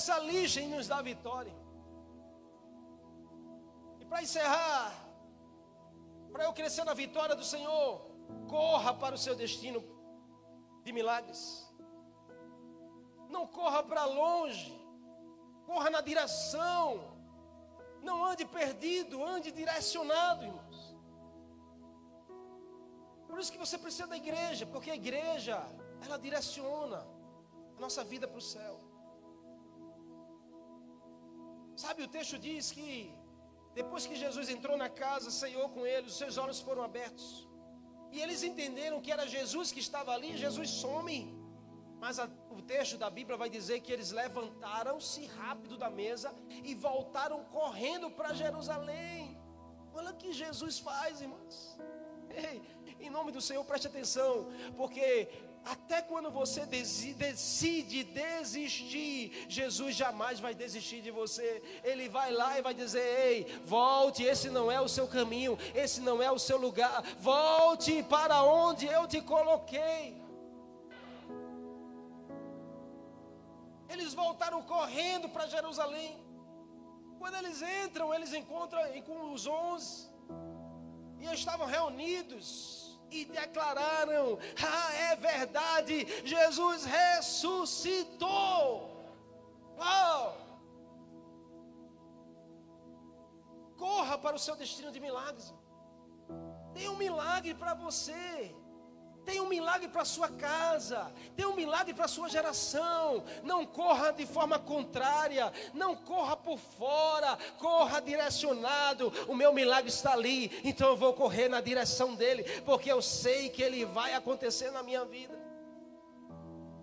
É 0.00 0.02
especialista 0.02 0.60
em 0.60 0.68
nos 0.68 0.88
dar 0.88 1.02
vitória. 1.02 1.52
E 4.00 4.04
para 4.04 4.22
encerrar, 4.22 4.92
para 6.32 6.44
eu 6.44 6.52
crescer 6.52 6.84
na 6.84 6.94
vitória 6.94 7.36
do 7.36 7.44
Senhor, 7.44 8.00
corra 8.48 8.94
para 8.94 9.14
o 9.14 9.18
seu 9.18 9.34
destino 9.34 9.82
de 10.84 10.92
milagres. 10.92 11.42
Não 13.28 13.46
corra 13.46 13.82
para 13.82 14.04
longe, 14.06 14.74
corra 15.66 15.90
na 15.90 16.00
direção. 16.00 16.84
Não 18.02 18.24
ande 18.24 18.46
perdido, 18.46 19.22
ande 19.22 19.52
direcionado, 19.52 20.44
irmãos. 20.44 20.96
Por 23.28 23.38
isso 23.38 23.52
que 23.52 23.58
você 23.58 23.76
precisa 23.76 24.06
da 24.06 24.16
igreja, 24.16 24.64
porque 24.66 24.90
a 24.90 24.94
igreja, 24.94 25.62
ela 26.04 26.18
direciona 26.18 27.06
a 27.76 27.80
nossa 27.80 28.02
vida 28.02 28.26
para 28.26 28.38
o 28.38 28.40
céu. 28.40 28.89
Sabe, 31.82 32.02
o 32.06 32.12
texto 32.16 32.36
diz 32.46 32.64
que 32.76 32.88
depois 33.80 34.06
que 34.08 34.16
Jesus 34.24 34.46
entrou 34.54 34.76
na 34.82 34.88
casa, 35.02 35.28
ceiou 35.30 35.66
com 35.74 35.82
eles, 35.92 36.12
os 36.12 36.18
seus 36.22 36.36
olhos 36.42 36.60
foram 36.66 36.82
abertos. 36.88 37.26
E 38.12 38.20
eles 38.24 38.42
entenderam 38.48 39.00
que 39.04 39.12
era 39.16 39.26
Jesus 39.36 39.72
que 39.74 39.80
estava 39.86 40.10
ali, 40.16 40.30
Jesus 40.36 40.68
some. 40.82 41.18
Mas 42.02 42.18
a, 42.18 42.26
o 42.58 42.60
texto 42.74 42.96
da 43.02 43.08
Bíblia 43.18 43.36
vai 43.42 43.48
dizer 43.48 43.78
que 43.80 43.92
eles 43.94 44.10
levantaram-se 44.10 45.24
rápido 45.40 45.78
da 45.78 45.88
mesa 46.02 46.34
e 46.68 46.74
voltaram 46.74 47.38
correndo 47.58 48.10
para 48.10 48.34
Jerusalém. 48.34 49.38
Olha 49.94 50.10
o 50.10 50.18
que 50.22 50.32
Jesus 50.42 50.78
faz, 50.88 51.22
irmãos. 51.26 51.56
Ei, 52.30 52.60
em 53.06 53.10
nome 53.10 53.32
do 53.32 53.40
Senhor, 53.40 53.64
preste 53.64 53.86
atenção, 53.86 54.32
porque 54.76 55.28
até 55.64 56.00
quando 56.00 56.30
você 56.30 56.64
decide 56.64 58.02
desistir, 58.02 59.46
Jesus 59.48 59.94
jamais 59.94 60.40
vai 60.40 60.54
desistir 60.54 61.00
de 61.02 61.10
você. 61.10 61.62
Ele 61.84 62.08
vai 62.08 62.32
lá 62.32 62.58
e 62.58 62.62
vai 62.62 62.72
dizer: 62.72 63.02
Ei, 63.26 63.60
volte, 63.64 64.22
esse 64.22 64.48
não 64.48 64.72
é 64.72 64.80
o 64.80 64.88
seu 64.88 65.06
caminho, 65.06 65.58
esse 65.74 66.00
não 66.00 66.22
é 66.22 66.30
o 66.30 66.38
seu 66.38 66.56
lugar. 66.56 67.02
Volte 67.18 68.02
para 68.04 68.42
onde 68.42 68.86
eu 68.86 69.06
te 69.06 69.20
coloquei. 69.20 70.20
Eles 73.88 74.14
voltaram 74.14 74.62
correndo 74.62 75.28
para 75.28 75.46
Jerusalém. 75.46 76.18
Quando 77.18 77.34
eles 77.36 77.60
entram, 77.84 78.14
eles 78.14 78.32
encontram 78.32 78.80
com 79.02 79.32
os 79.32 79.46
onze. 79.46 80.08
E 81.20 81.26
estavam 81.34 81.66
reunidos 81.66 82.79
e 83.10 83.24
declararam: 83.24 84.38
Ah, 84.62 84.94
é 84.94 85.16
verdade, 85.16 86.06
Jesus 86.24 86.84
ressuscitou. 86.84 88.28
Oh! 89.78 90.32
Corra 93.76 94.18
para 94.18 94.36
o 94.36 94.38
seu 94.38 94.56
destino 94.56 94.92
de 94.92 95.00
milagres. 95.00 95.54
Tem 96.74 96.88
um 96.88 96.96
milagre 96.96 97.54
para 97.54 97.74
você. 97.74 98.54
Tem 99.24 99.40
um 99.40 99.48
milagre 99.48 99.88
para 99.88 100.04
sua 100.04 100.28
casa, 100.28 101.12
tem 101.36 101.46
um 101.46 101.54
milagre 101.54 101.92
para 101.92 102.08
sua 102.08 102.28
geração. 102.28 103.22
Não 103.42 103.66
corra 103.66 104.12
de 104.12 104.26
forma 104.26 104.58
contrária, 104.58 105.52
não 105.74 105.94
corra 105.94 106.36
por 106.36 106.58
fora, 106.58 107.36
corra 107.58 108.00
direcionado. 108.00 109.12
O 109.28 109.34
meu 109.34 109.52
milagre 109.52 109.90
está 109.90 110.12
ali, 110.12 110.50
então 110.64 110.88
eu 110.88 110.96
vou 110.96 111.12
correr 111.12 111.48
na 111.48 111.60
direção 111.60 112.14
dele, 112.14 112.44
porque 112.62 112.90
eu 112.90 113.02
sei 113.02 113.50
que 113.50 113.62
ele 113.62 113.84
vai 113.84 114.14
acontecer 114.14 114.70
na 114.70 114.82
minha 114.82 115.04
vida. 115.04 115.38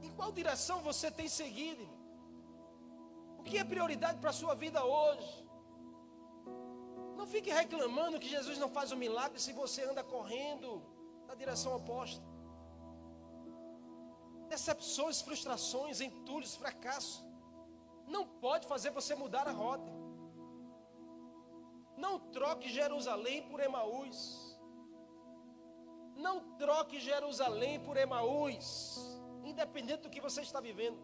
Em 0.03 0.09
qual 0.09 0.31
direção 0.31 0.81
você 0.81 1.09
tem 1.09 1.27
seguido? 1.27 1.87
O 3.39 3.43
que 3.43 3.57
é 3.57 3.63
prioridade 3.63 4.19
para 4.19 4.29
a 4.29 4.33
sua 4.33 4.53
vida 4.53 4.83
hoje? 4.83 5.47
Não 7.15 7.25
fique 7.25 7.49
reclamando 7.49 8.19
que 8.19 8.29
Jesus 8.29 8.57
não 8.59 8.69
faz 8.69 8.91
o 8.91 8.97
milagre 8.97 9.39
se 9.39 9.51
você 9.51 9.83
anda 9.83 10.03
correndo 10.03 10.83
na 11.27 11.33
direção 11.33 11.75
oposta. 11.75 12.26
Decepções, 14.47 15.21
frustrações, 15.21 16.01
entulhos, 16.01 16.55
fracassos 16.55 17.27
não 18.07 18.25
pode 18.25 18.67
fazer 18.67 18.89
você 18.91 19.13
mudar 19.15 19.47
a 19.47 19.51
rota. 19.51 19.91
Não 21.97 22.19
troque 22.19 22.69
Jerusalém 22.69 23.43
por 23.49 23.59
Emaús. 23.59 24.57
Não 26.15 26.55
troque 26.57 26.99
Jerusalém 26.99 27.79
por 27.79 27.95
Emaús, 27.95 28.97
independente 29.43 30.03
do 30.03 30.09
que 30.09 30.21
você 30.21 30.41
está 30.41 30.59
vivendo. 30.59 30.97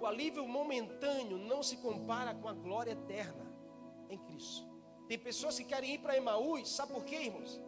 O 0.00 0.06
alívio 0.06 0.46
momentâneo 0.46 1.38
não 1.38 1.62
se 1.62 1.76
compara 1.76 2.34
com 2.34 2.48
a 2.48 2.52
glória 2.52 2.92
eterna 2.92 3.46
em 4.08 4.18
Cristo. 4.18 4.68
Tem 5.06 5.18
pessoas 5.18 5.56
que 5.58 5.64
querem 5.64 5.94
ir 5.94 5.98
para 5.98 6.16
Emaús, 6.16 6.68
sabe 6.68 6.92
por 6.92 7.04
quê, 7.04 7.16
irmãos? 7.16 7.60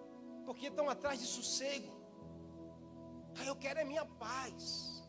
Porque 0.45 0.67
estão 0.67 0.91
atrás 0.91 1.21
de 1.21 1.27
sossego. 1.27 2.02
Eu 3.53 3.57
quero 3.57 3.81
é 3.81 3.85
minha 3.85 4.07
paz. 4.07 5.05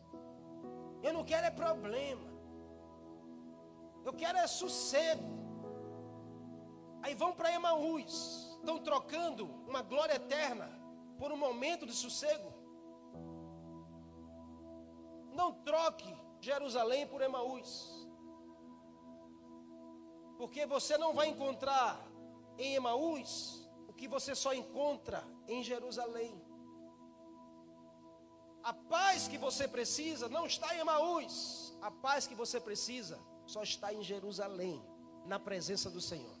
Eu 1.02 1.14
não 1.14 1.24
quero 1.24 1.46
é 1.46 1.50
problema. 1.50 2.30
Eu 4.04 4.12
quero 4.12 4.36
é 4.36 4.46
sossego. 4.46 5.30
Aí 7.02 7.14
vão 7.14 7.32
para 7.32 7.54
Emaús. 7.54 8.12
Estão 8.58 8.78
trocando 8.80 9.46
uma 9.66 9.80
glória 9.80 10.16
eterna 10.16 10.68
por 11.18 11.32
um 11.32 11.38
momento 11.38 11.86
de 11.86 11.94
sossego. 11.94 12.52
Não 15.32 15.50
troque 15.62 16.14
Jerusalém 16.38 17.06
por 17.06 17.22
Emaús. 17.22 17.70
Porque 20.36 20.66
você 20.66 20.98
não 20.98 21.14
vai 21.14 21.28
encontrar 21.28 21.98
em 22.58 22.74
Emaús 22.74 23.66
o 23.88 23.94
que 23.94 24.06
você 24.06 24.34
só 24.34 24.52
encontra 24.52 25.24
em 25.48 25.62
Jerusalém. 25.62 26.43
A 28.64 28.72
paz 28.72 29.28
que 29.28 29.36
você 29.36 29.68
precisa 29.68 30.26
não 30.26 30.46
está 30.46 30.74
em 30.74 30.78
Emaús. 30.78 31.76
A 31.82 31.90
paz 31.90 32.26
que 32.26 32.34
você 32.34 32.58
precisa 32.58 33.20
só 33.46 33.62
está 33.62 33.92
em 33.92 34.02
Jerusalém, 34.02 34.82
na 35.26 35.38
presença 35.38 35.90
do 35.90 36.00
Senhor. 36.00 36.34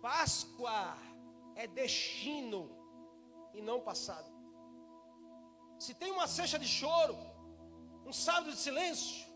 Páscoa 0.00 0.96
é 1.54 1.66
destino 1.66 2.70
e 3.52 3.60
não 3.60 3.78
passado. 3.80 4.30
Se 5.78 5.92
tem 5.92 6.10
uma 6.10 6.26
cecha 6.26 6.58
de 6.58 6.66
choro, 6.66 7.14
um 8.06 8.14
sábado 8.14 8.52
de 8.52 8.56
silêncio, 8.56 9.26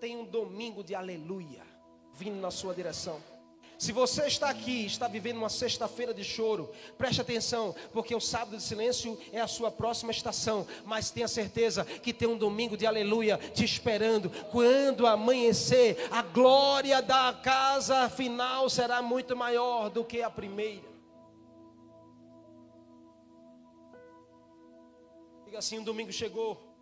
tem 0.00 0.16
um 0.16 0.24
domingo 0.24 0.82
de 0.82 0.96
aleluia 0.96 1.64
vindo 2.12 2.40
na 2.40 2.50
sua 2.50 2.74
direção. 2.74 3.22
Se 3.78 3.92
você 3.92 4.26
está 4.26 4.48
aqui, 4.48 4.86
está 4.86 5.08
vivendo 5.08 5.38
uma 5.38 5.48
sexta-feira 5.48 6.14
de 6.14 6.22
choro, 6.22 6.70
preste 6.96 7.20
atenção, 7.20 7.74
porque 7.92 8.14
o 8.14 8.20
sábado 8.20 8.56
de 8.56 8.62
silêncio 8.62 9.18
é 9.32 9.40
a 9.40 9.48
sua 9.48 9.70
próxima 9.70 10.12
estação, 10.12 10.66
mas 10.84 11.10
tenha 11.10 11.28
certeza 11.28 11.84
que 11.84 12.12
tem 12.12 12.28
um 12.28 12.38
domingo 12.38 12.76
de 12.76 12.86
aleluia 12.86 13.38
te 13.38 13.64
esperando. 13.64 14.30
Quando 14.50 15.06
amanhecer, 15.06 16.08
a 16.10 16.22
glória 16.22 17.02
da 17.02 17.32
casa 17.32 18.08
final 18.08 18.70
será 18.70 19.02
muito 19.02 19.36
maior 19.36 19.90
do 19.90 20.04
que 20.04 20.22
a 20.22 20.30
primeira. 20.30 20.94
Diga 25.44 25.58
assim: 25.58 25.78
um 25.78 25.84
domingo 25.84 26.12
chegou. 26.12 26.73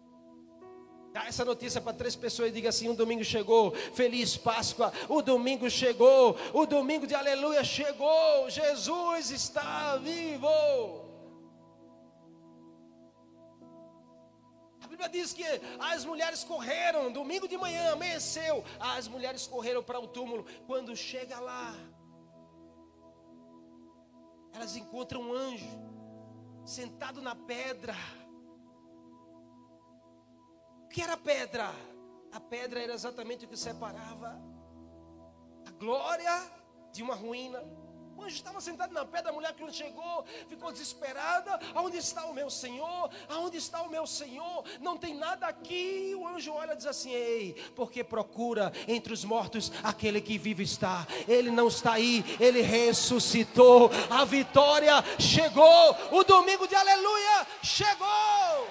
Dá 1.13 1.27
essa 1.27 1.45
notícia 1.45 1.79
para 1.79 1.93
três 1.93 2.17
pessoas 2.17 2.49
e 2.49 2.53
diga 2.53 2.71
assim: 2.71 2.89
um 2.89 2.95
domingo 2.95 3.23
chegou, 3.23 3.73
feliz 3.73 4.35
Páscoa, 4.37 4.91
o 5.11 5.21
domingo 5.21 5.69
chegou, 5.69 6.37
o 6.55 6.65
domingo 6.65 7.07
de 7.07 7.15
aleluia 7.15 7.63
chegou, 7.63 8.49
Jesus 8.49 9.31
está 9.31 9.97
vivo. 9.99 10.49
A 14.81 14.87
Bíblia 14.87 15.09
diz 15.11 15.35
que 15.35 15.45
as 15.79 16.07
mulheres 16.07 16.45
correram, 16.45 17.13
domingo 17.13 17.47
de 17.47 17.59
manhã, 17.59 17.93
amanheceu, 17.93 18.65
as 18.81 19.07
mulheres 19.07 19.47
correram 19.47 19.83
para 19.83 20.01
o 20.01 20.09
túmulo. 20.09 20.47
Quando 20.67 20.97
chega 20.97 21.39
lá, 21.39 21.75
elas 24.55 24.77
encontram 24.77 25.21
um 25.21 25.35
anjo 25.35 25.69
sentado 26.65 27.21
na 27.21 27.35
pedra 27.35 27.95
que 30.93 31.03
era 31.03 31.15
a 31.15 31.17
pedra? 31.17 31.73
A 32.31 32.39
pedra 32.39 32.81
era 32.81 32.93
exatamente 32.93 33.47
o 33.47 33.49
que 33.49 33.57
separava 33.57 34.41
a 35.67 35.71
glória 35.73 36.33
de 36.93 37.03
uma 37.03 37.15
ruína. 37.15 37.63
O 38.15 38.23
anjo 38.23 38.37
estava 38.37 38.61
sentado 38.61 38.93
na 38.93 39.07
pedra, 39.07 39.31
a 39.31 39.33
mulher 39.33 39.55
que 39.55 39.63
não 39.63 39.73
chegou, 39.73 40.25
ficou 40.49 40.71
desesperada. 40.71 41.59
Aonde 41.75 41.97
está 41.97 42.27
o 42.27 42.35
meu 42.35 42.51
Senhor? 42.51 43.11
Aonde 43.29 43.57
está 43.57 43.83
o 43.83 43.89
meu 43.89 44.07
Senhor? 44.07 44.65
Não 44.81 44.99
tem 44.99 45.15
nada 45.15 45.47
aqui. 45.47 46.15
O 46.15 46.29
anjo 46.29 46.53
olha 46.53 46.75
e 46.75 46.77
diz 46.77 46.87
assim: 46.87 47.11
Ei, 47.11 47.55
porque 47.75 48.05
procura 48.05 48.71
entre 48.87 49.15
os 49.15 49.25
mortos 49.25 49.73
aquele 49.83 50.21
que 50.21 50.37
vive 50.37 50.63
está. 50.63 51.07
Ele 51.27 51.51
não 51.51 51.69
está 51.69 51.95
aí, 51.95 52.23
ele 52.39 52.61
ressuscitou. 52.61 53.91
A 54.11 54.25
vitória 54.25 55.03
chegou. 55.19 55.97
O 56.13 56.23
domingo 56.23 56.69
de 56.69 56.75
aleluia 56.75 57.47
chegou. 57.63 58.69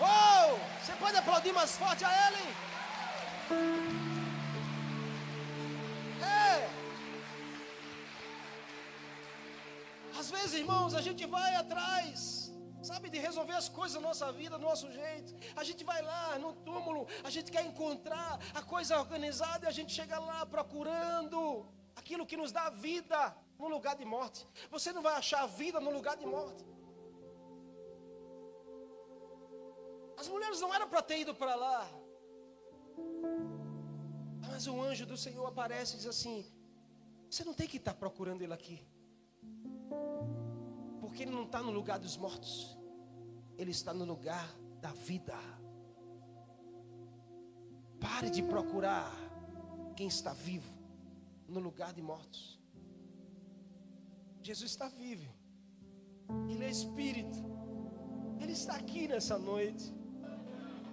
Oh, 0.00 0.33
você 0.80 0.94
pode 0.96 1.16
aplaudir 1.16 1.52
mais 1.52 1.76
forte 1.76 2.04
a 2.04 2.12
ele? 2.26 2.44
É. 6.22 6.84
Às 10.18 10.30
vezes, 10.30 10.54
irmãos, 10.54 10.94
a 10.94 11.02
gente 11.02 11.26
vai 11.26 11.54
atrás, 11.56 12.50
sabe, 12.82 13.10
de 13.10 13.18
resolver 13.18 13.54
as 13.54 13.68
coisas 13.68 13.94
da 13.94 14.00
nossa 14.08 14.32
vida 14.32 14.58
do 14.58 14.64
nosso 14.64 14.90
jeito. 14.90 15.34
A 15.56 15.64
gente 15.64 15.84
vai 15.84 16.00
lá 16.02 16.38
no 16.38 16.52
túmulo, 16.68 17.06
a 17.22 17.30
gente 17.30 17.50
quer 17.50 17.64
encontrar 17.64 18.38
a 18.54 18.62
coisa 18.62 18.98
organizada 18.98 19.66
e 19.66 19.68
a 19.68 19.76
gente 19.78 19.92
chega 19.92 20.18
lá 20.18 20.46
procurando 20.46 21.66
aquilo 21.96 22.26
que 22.26 22.36
nos 22.36 22.52
dá 22.52 22.70
vida 22.70 23.36
no 23.58 23.68
lugar 23.68 23.96
de 23.96 24.04
morte. 24.04 24.46
Você 24.70 24.92
não 24.92 25.02
vai 25.02 25.14
achar 25.14 25.46
vida 25.46 25.80
no 25.80 25.90
lugar 25.90 26.16
de 26.16 26.26
morte. 26.26 26.64
As 30.24 30.30
mulheres 30.30 30.58
não 30.58 30.72
eram 30.72 30.88
para 30.88 31.02
ter 31.02 31.18
ido 31.20 31.34
para 31.34 31.54
lá. 31.54 31.86
Mas 34.40 34.66
o 34.66 34.80
anjo 34.80 35.04
do 35.04 35.18
Senhor 35.18 35.46
aparece 35.46 35.94
e 35.94 35.96
diz 35.98 36.06
assim: 36.06 36.50
Você 37.28 37.44
não 37.44 37.52
tem 37.52 37.68
que 37.68 37.76
estar 37.76 37.92
procurando 37.92 38.40
ele 38.40 38.54
aqui. 38.54 38.80
Porque 40.98 41.24
ele 41.24 41.30
não 41.30 41.42
está 41.42 41.62
no 41.62 41.70
lugar 41.70 41.98
dos 41.98 42.16
mortos. 42.16 42.74
Ele 43.58 43.70
está 43.70 43.92
no 43.92 44.06
lugar 44.06 44.48
da 44.80 44.92
vida. 44.92 45.36
Pare 48.00 48.30
de 48.30 48.42
procurar 48.42 49.12
quem 49.94 50.06
está 50.06 50.32
vivo 50.32 50.72
no 51.46 51.60
lugar 51.60 51.92
de 51.92 52.00
mortos. 52.00 52.58
Jesus 54.42 54.70
está 54.70 54.88
vivo. 54.88 55.30
Ele 56.48 56.64
é 56.64 56.70
Espírito. 56.70 57.38
Ele 58.40 58.52
está 58.52 58.76
aqui 58.76 59.06
nessa 59.06 59.38
noite. 59.38 59.92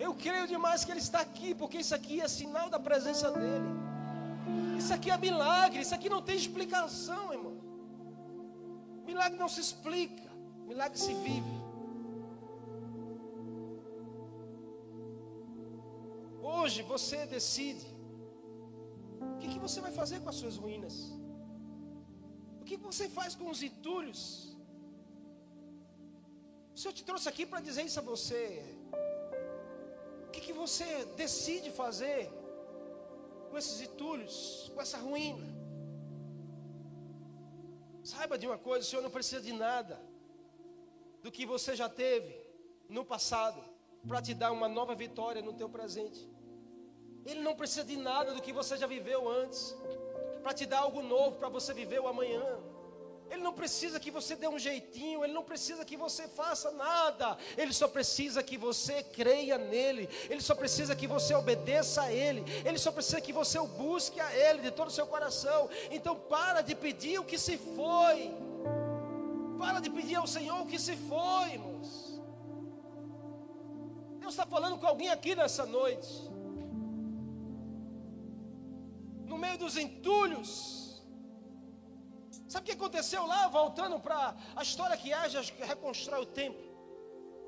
Eu 0.06 0.12
creio 0.24 0.46
demais 0.54 0.84
que 0.84 0.92
Ele 0.94 1.06
está 1.08 1.20
aqui, 1.28 1.50
porque 1.62 1.78
isso 1.84 1.94
aqui 1.98 2.16
é 2.26 2.28
sinal 2.28 2.68
da 2.76 2.80
presença 2.88 3.28
dEle. 3.40 3.72
Isso 4.80 4.92
aqui 4.96 5.10
é 5.16 5.18
milagre, 5.26 5.80
isso 5.86 5.96
aqui 5.98 6.10
não 6.16 6.22
tem 6.28 6.36
explicação, 6.44 7.24
irmão. 7.38 7.56
Milagre 9.10 9.38
não 9.44 9.50
se 9.56 9.62
explica, 9.68 10.28
milagre 10.72 10.98
se 11.06 11.14
vive. 11.26 11.56
Hoje 16.54 16.82
você 16.94 17.20
decide 17.38 17.88
o 19.34 19.38
que, 19.40 19.50
que 19.54 19.60
você 19.66 19.80
vai 19.86 19.94
fazer 20.02 20.20
com 20.22 20.30
as 20.34 20.38
suas 20.42 20.58
ruínas. 20.58 20.96
O 22.60 22.64
que 22.70 22.78
você 22.90 23.08
faz 23.08 23.36
com 23.36 23.50
os 23.54 23.62
entulhos? 23.70 24.22
O 26.74 26.78
Senhor 26.80 26.94
te 26.94 27.04
trouxe 27.04 27.30
aqui 27.30 27.46
para 27.46 27.62
dizer 27.70 27.84
isso 27.90 28.00
a 28.00 28.08
você. 28.14 28.44
O 30.32 30.34
que, 30.34 30.40
que 30.40 30.54
você 30.54 31.04
decide 31.18 31.70
fazer 31.70 32.32
com 33.50 33.58
esses 33.58 33.82
entulhos, 33.82 34.72
com 34.74 34.80
essa 34.80 34.98
ruína? 34.98 35.46
Saiba 38.02 38.38
de 38.38 38.48
uma 38.48 38.58
coisa: 38.58 38.88
o 38.88 38.90
Senhor 38.90 39.02
não 39.02 39.12
precisa 39.12 39.42
de 39.42 39.52
nada 39.52 40.02
do 41.22 41.30
que 41.30 41.46
você 41.46 41.76
já 41.76 41.90
teve 41.90 42.34
no 42.88 43.04
passado 43.04 43.62
para 44.08 44.22
te 44.22 44.34
dar 44.34 44.54
uma 44.54 44.70
nova 44.70 44.96
vitória 44.96 45.42
no 45.42 45.52
teu 45.52 45.68
presente. 45.68 46.26
Ele 47.26 47.42
não 47.42 47.54
precisa 47.54 47.84
de 47.84 47.98
nada 47.98 48.34
do 48.34 48.42
que 48.42 48.54
você 48.54 48.78
já 48.78 48.88
viveu 48.88 49.28
antes 49.30 49.76
para 50.42 50.54
te 50.54 50.66
dar 50.66 50.80
algo 50.80 51.02
novo 51.02 51.36
para 51.36 51.50
você 51.50 51.74
viver 51.74 52.00
o 52.00 52.08
amanhã. 52.08 52.61
Ele 53.32 53.42
não 53.42 53.54
precisa 53.54 53.98
que 53.98 54.12
você 54.12 54.36
dê 54.36 54.46
um 54.46 54.60
jeitinho, 54.60 55.24
ele 55.24 55.32
não 55.32 55.42
precisa 55.42 55.86
que 55.86 55.96
você 55.96 56.28
faça 56.28 56.70
nada. 56.72 57.38
Ele 57.58 57.72
só 57.72 57.88
precisa 57.88 58.44
que 58.44 58.58
você 58.58 59.02
creia 59.04 59.58
nele. 59.58 60.10
Ele 60.30 60.42
só 60.42 60.54
precisa 60.54 60.94
que 60.94 61.08
você 61.08 61.34
obedeça 61.34 62.02
a 62.02 62.12
ele. 62.12 62.44
Ele 62.66 62.78
só 62.78 62.92
precisa 62.92 63.22
que 63.22 63.32
você 63.32 63.58
o 63.58 63.66
busque 63.68 64.20
a 64.20 64.36
ele 64.36 64.62
de 64.64 64.72
todo 64.72 64.90
o 64.90 64.92
seu 64.92 65.08
coração. 65.08 65.70
Então 65.90 66.14
para 66.14 66.62
de 66.62 66.76
pedir 66.76 67.20
o 67.20 67.24
que 67.24 67.38
se 67.38 67.58
foi. 67.58 68.36
Para 69.58 69.80
de 69.80 69.90
pedir 69.90 70.16
ao 70.16 70.28
Senhor 70.28 70.60
o 70.62 70.66
que 70.66 70.78
se 70.78 70.98
foi, 70.98 71.54
irmãos. 71.54 72.20
Deus 74.20 74.34
está 74.34 74.46
falando 74.46 74.78
com 74.78 74.88
alguém 74.88 75.10
aqui 75.10 75.36
nessa 75.36 75.66
noite. 75.66 76.30
No 79.26 79.38
meio 79.38 79.58
dos 79.58 79.78
entulhos 79.78 80.81
Sabe 82.52 82.64
o 82.64 82.66
que 82.66 82.80
aconteceu 82.80 83.26
lá, 83.26 83.48
voltando 83.48 83.98
para 83.98 84.36
a 84.58 84.62
história 84.62 84.98
que 84.98 85.14
Ézra 85.14 85.42
reconstrói 85.66 86.24
o 86.24 86.26
templo? 86.26 86.66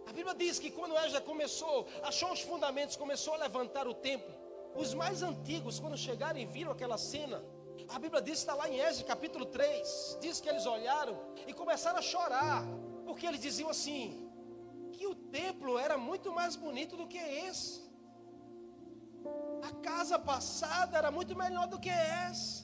A 0.08 0.14
Bíblia 0.14 0.34
diz 0.34 0.60
que 0.60 0.72
quando 0.72 0.98
Ézra 0.98 1.20
começou, 1.20 1.86
achou 2.04 2.32
os 2.32 2.40
fundamentos, 2.40 2.96
começou 2.96 3.34
a 3.34 3.38
levantar 3.46 3.86
o 3.86 3.94
templo. 3.94 4.34
Os 4.74 4.94
mais 4.94 5.22
antigos, 5.22 5.78
quando 5.78 5.98
chegaram 5.98 6.40
e 6.40 6.46
viram 6.46 6.72
aquela 6.72 6.98
cena, 6.98 7.44
a 7.90 8.00
Bíblia 8.00 8.22
diz, 8.22 8.40
está 8.40 8.54
lá 8.54 8.70
em 8.70 8.80
Ézra 8.80 9.04
capítulo 9.04 9.46
3, 9.46 10.20
diz 10.22 10.40
que 10.40 10.48
eles 10.48 10.66
olharam 10.66 11.20
e 11.46 11.52
começaram 11.52 12.00
a 12.00 12.02
chorar, 12.02 12.64
porque 13.06 13.28
eles 13.28 13.42
diziam 13.42 13.70
assim, 13.70 14.32
que 14.94 15.06
o 15.06 15.14
templo 15.14 15.78
era 15.78 15.98
muito 15.98 16.32
mais 16.32 16.56
bonito 16.56 16.96
do 16.96 17.08
que 17.08 17.18
esse. 17.18 17.84
A 19.70 19.72
casa 19.82 20.18
passada 20.18 20.98
era 20.98 21.12
muito 21.12 21.36
melhor 21.36 21.68
do 21.68 21.78
que 21.78 21.90
essa. 21.90 22.63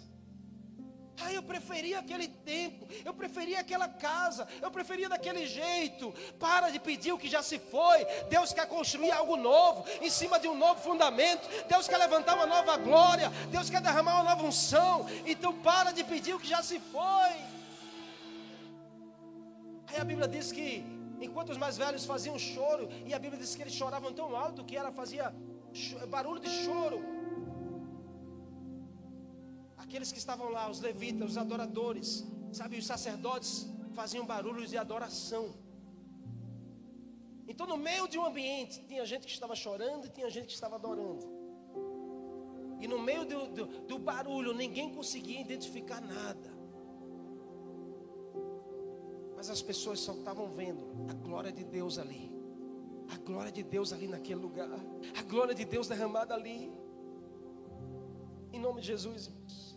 Ah, 1.21 1.34
eu 1.34 1.43
preferia 1.43 1.99
aquele 1.99 2.27
tempo, 2.27 2.88
eu 3.03 3.13
preferia 3.13 3.60
aquela 3.60 3.88
casa, 3.88 4.47
eu 4.62 4.71
preferia 4.71 5.10
daquele 5.10 5.45
jeito. 5.45 6.13
Para 6.39 6.69
de 6.69 6.79
pedir 6.79 7.12
o 7.12 7.17
que 7.17 7.27
já 7.27 7.43
se 7.43 7.60
foi. 7.60 8.05
Deus 8.29 8.53
quer 8.53 8.67
construir 8.67 9.12
algo 9.12 9.36
novo, 9.36 9.86
em 10.01 10.10
cima 10.10 10.39
de 10.39 10.47
um 10.47 10.55
novo 10.55 10.79
fundamento. 10.82 11.47
Deus 11.67 11.88
quer 11.88 11.97
levantar 11.97 12.36
uma 12.36 12.45
nova 12.45 12.77
glória. 12.77 13.29
Deus 13.51 13.69
quer 13.69 13.82
derramar 13.82 14.15
uma 14.15 14.29
nova 14.32 14.43
unção. 14.45 15.05
Então 15.25 15.53
para 15.53 15.91
de 15.91 16.03
pedir 16.03 16.34
o 16.34 16.39
que 16.39 16.47
já 16.47 16.63
se 16.63 16.79
foi. 16.79 17.34
Aí 19.88 19.99
a 19.99 20.03
Bíblia 20.03 20.27
diz 20.27 20.51
que 20.51 20.86
enquanto 21.19 21.49
os 21.49 21.58
mais 21.58 21.77
velhos 21.77 22.05
faziam 22.05 22.39
choro, 22.39 22.88
e 23.05 23.13
a 23.13 23.19
Bíblia 23.19 23.41
diz 23.41 23.55
que 23.55 23.62
eles 23.62 23.73
choravam 23.73 24.13
tão 24.13 24.36
alto 24.36 24.63
que 24.63 24.77
ela 24.77 24.91
fazia 24.91 25.34
barulho 26.08 26.39
de 26.39 26.49
choro 26.49 27.18
aqueles 29.89 30.12
que 30.12 30.19
estavam 30.19 30.49
lá, 30.49 30.69
os 30.69 30.80
levitas, 30.80 31.32
os 31.32 31.38
adoradores, 31.38 32.23
sabe, 32.52 32.78
os 32.78 32.86
sacerdotes 32.86 33.67
faziam 33.93 34.23
barulhos 34.23 34.69
de 34.69 34.78
adoração. 34.78 35.45
Então, 37.47 37.65
no 37.65 37.75
meio 37.75 38.08
de 38.08 38.15
um 38.19 38.23
ambiente, 38.23 38.84
tinha 38.88 39.04
gente 39.04 39.25
que 39.25 39.34
estava 39.34 39.56
chorando 39.56 40.06
e 40.06 40.10
tinha 40.10 40.30
gente 40.30 40.45
que 40.45 40.54
estava 40.54 40.75
adorando. 40.75 41.28
E 42.80 42.88
no 42.88 42.99
meio 42.99 43.25
do, 43.25 43.47
do, 43.47 43.65
do 43.88 43.97
barulho, 43.97 44.54
ninguém 44.54 44.93
conseguia 44.93 45.41
identificar 45.41 45.99
nada. 45.99 46.52
Mas 49.36 49.49
as 49.49 49.62
pessoas 49.63 49.99
só 49.99 50.13
estavam 50.13 50.49
vendo 50.52 50.86
a 51.10 51.13
glória 51.13 51.52
de 51.52 51.63
Deus 51.63 51.97
ali. 51.97 52.32
A 53.10 53.17
glória 53.17 53.52
de 53.52 53.63
Deus 53.63 53.91
ali 53.91 54.08
naquele 54.08 54.39
lugar. 54.39 54.69
A 55.17 55.23
glória 55.23 55.56
de 55.56 55.65
Deus 55.65 55.88
derramada 55.88 56.36
ali. 56.36 56.71
Em 58.54 58.60
nome 58.60 58.82
de 58.82 58.88
Jesus. 58.88 59.68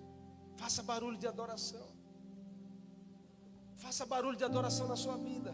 Faça 0.62 0.80
barulho 0.80 1.18
de 1.18 1.26
adoração. 1.26 1.84
Faça 3.74 4.06
barulho 4.06 4.36
de 4.36 4.44
adoração 4.44 4.86
na 4.86 4.94
sua 4.94 5.16
vida. 5.16 5.52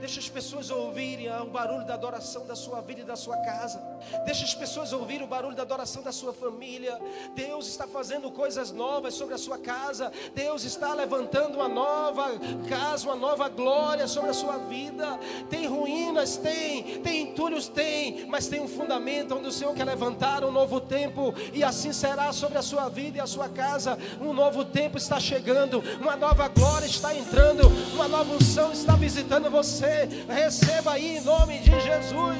Deixa 0.00 0.18
as 0.18 0.28
pessoas 0.28 0.70
ouvirem 0.70 1.30
o 1.42 1.46
barulho 1.46 1.84
da 1.84 1.94
adoração 1.94 2.46
da 2.46 2.56
sua 2.56 2.80
vida 2.80 3.02
e 3.02 3.04
da 3.04 3.16
sua 3.16 3.36
casa. 3.38 3.82
Deixa 4.24 4.44
as 4.44 4.54
pessoas 4.54 4.92
ouvirem 4.92 5.24
o 5.24 5.26
barulho 5.26 5.54
da 5.54 5.62
adoração 5.62 6.02
da 6.02 6.12
sua 6.12 6.32
família. 6.32 6.98
Deus 7.34 7.66
está 7.68 7.86
fazendo 7.86 8.30
coisas 8.30 8.72
novas 8.72 9.14
sobre 9.14 9.34
a 9.34 9.38
sua 9.38 9.58
casa. 9.58 10.10
Deus 10.34 10.64
está 10.64 10.94
levantando 10.94 11.56
uma 11.56 11.68
nova 11.68 12.30
casa, 12.68 13.06
uma 13.06 13.16
nova 13.16 13.48
glória 13.48 14.08
sobre 14.08 14.30
a 14.30 14.34
sua 14.34 14.56
vida. 14.56 15.18
Tem 15.50 15.66
ruínas, 15.66 16.36
tem, 16.38 17.00
tem 17.02 17.22
entulhos, 17.30 17.68
tem, 17.68 18.26
mas 18.26 18.46
tem 18.46 18.60
um 18.60 18.68
fundamento 18.68 19.34
onde 19.34 19.48
o 19.48 19.52
Senhor 19.52 19.74
quer 19.74 19.84
levantar 19.84 20.44
um 20.44 20.50
novo 20.50 20.80
tempo 20.80 21.34
e 21.52 21.62
assim 21.62 21.92
será 21.92 22.32
sobre 22.32 22.56
a 22.56 22.62
sua 22.62 22.88
vida 22.88 23.18
e 23.18 23.20
a 23.20 23.26
sua 23.26 23.50
casa. 23.50 23.98
Um 24.20 24.32
novo 24.32 24.64
tempo 24.64 24.96
está 24.96 25.20
chegando, 25.20 25.82
uma 26.00 26.16
nova 26.16 26.48
glória 26.48 26.86
está 26.86 27.14
entrando, 27.14 27.68
uma 27.92 28.08
nova 28.08 28.32
unção 28.34 28.72
está 28.72 28.96
visitando 28.96 29.50
você 29.50 29.73
você. 29.74 30.08
Receba 30.28 30.92
aí 30.92 31.16
em 31.16 31.20
nome 31.20 31.58
de 31.58 31.70
Jesus. 31.80 32.38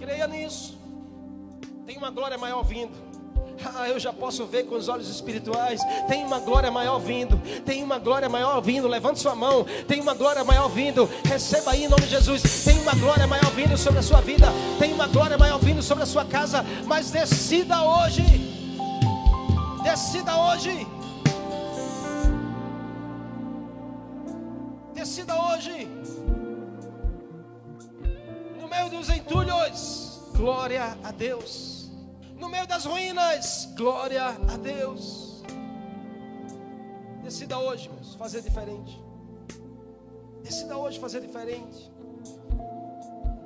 Creia 0.00 0.26
nisso. 0.26 0.78
Tem 1.86 1.98
uma 1.98 2.10
glória 2.10 2.38
maior 2.38 2.62
vindo. 2.62 3.12
Ah, 3.76 3.88
eu 3.88 3.98
já 4.00 4.12
posso 4.12 4.46
ver 4.46 4.64
com 4.64 4.74
os 4.74 4.88
olhos 4.88 5.08
espirituais. 5.08 5.80
Tem 6.08 6.24
uma 6.24 6.40
glória 6.40 6.70
maior 6.70 6.98
vindo. 6.98 7.40
Tem 7.64 7.82
uma 7.82 7.98
glória 7.98 8.28
maior 8.28 8.60
vindo. 8.60 8.88
Levante 8.88 9.20
sua 9.20 9.34
mão. 9.34 9.64
Tem 9.86 10.00
uma 10.00 10.14
glória 10.14 10.42
maior 10.42 10.68
vindo. 10.68 11.08
Receba 11.24 11.72
aí 11.72 11.84
em 11.84 11.88
nome 11.88 12.02
de 12.02 12.08
Jesus. 12.08 12.64
Tem 12.64 12.78
uma 12.80 12.94
glória 12.94 13.26
maior 13.26 13.50
vindo 13.52 13.76
sobre 13.76 14.00
a 14.00 14.02
sua 14.02 14.20
vida. 14.20 14.48
Tem 14.78 14.92
uma 14.92 15.06
glória 15.06 15.38
maior 15.38 15.58
vindo 15.58 15.82
sobre 15.82 16.02
a 16.02 16.06
sua 16.06 16.24
casa. 16.24 16.64
Mas 16.86 17.10
decida 17.10 17.82
hoje. 17.82 18.24
Decida 19.84 20.36
hoje. 20.36 20.86
Hoje. 25.52 25.88
No 28.60 28.68
meio 28.68 28.88
dos 28.88 29.08
entulhos, 29.10 30.20
glória 30.34 30.96
a 31.04 31.12
Deus. 31.12 31.90
No 32.36 32.48
meio 32.48 32.66
das 32.66 32.84
ruínas, 32.84 33.68
glória 33.76 34.28
a 34.28 34.56
Deus. 34.56 35.42
Decida 37.22 37.58
hoje, 37.58 37.86
irmãos, 37.86 38.14
fazer 38.14 38.42
diferente. 38.42 39.00
Decida 40.42 40.76
hoje 40.76 40.98
fazer 40.98 41.20
diferente. 41.20 41.90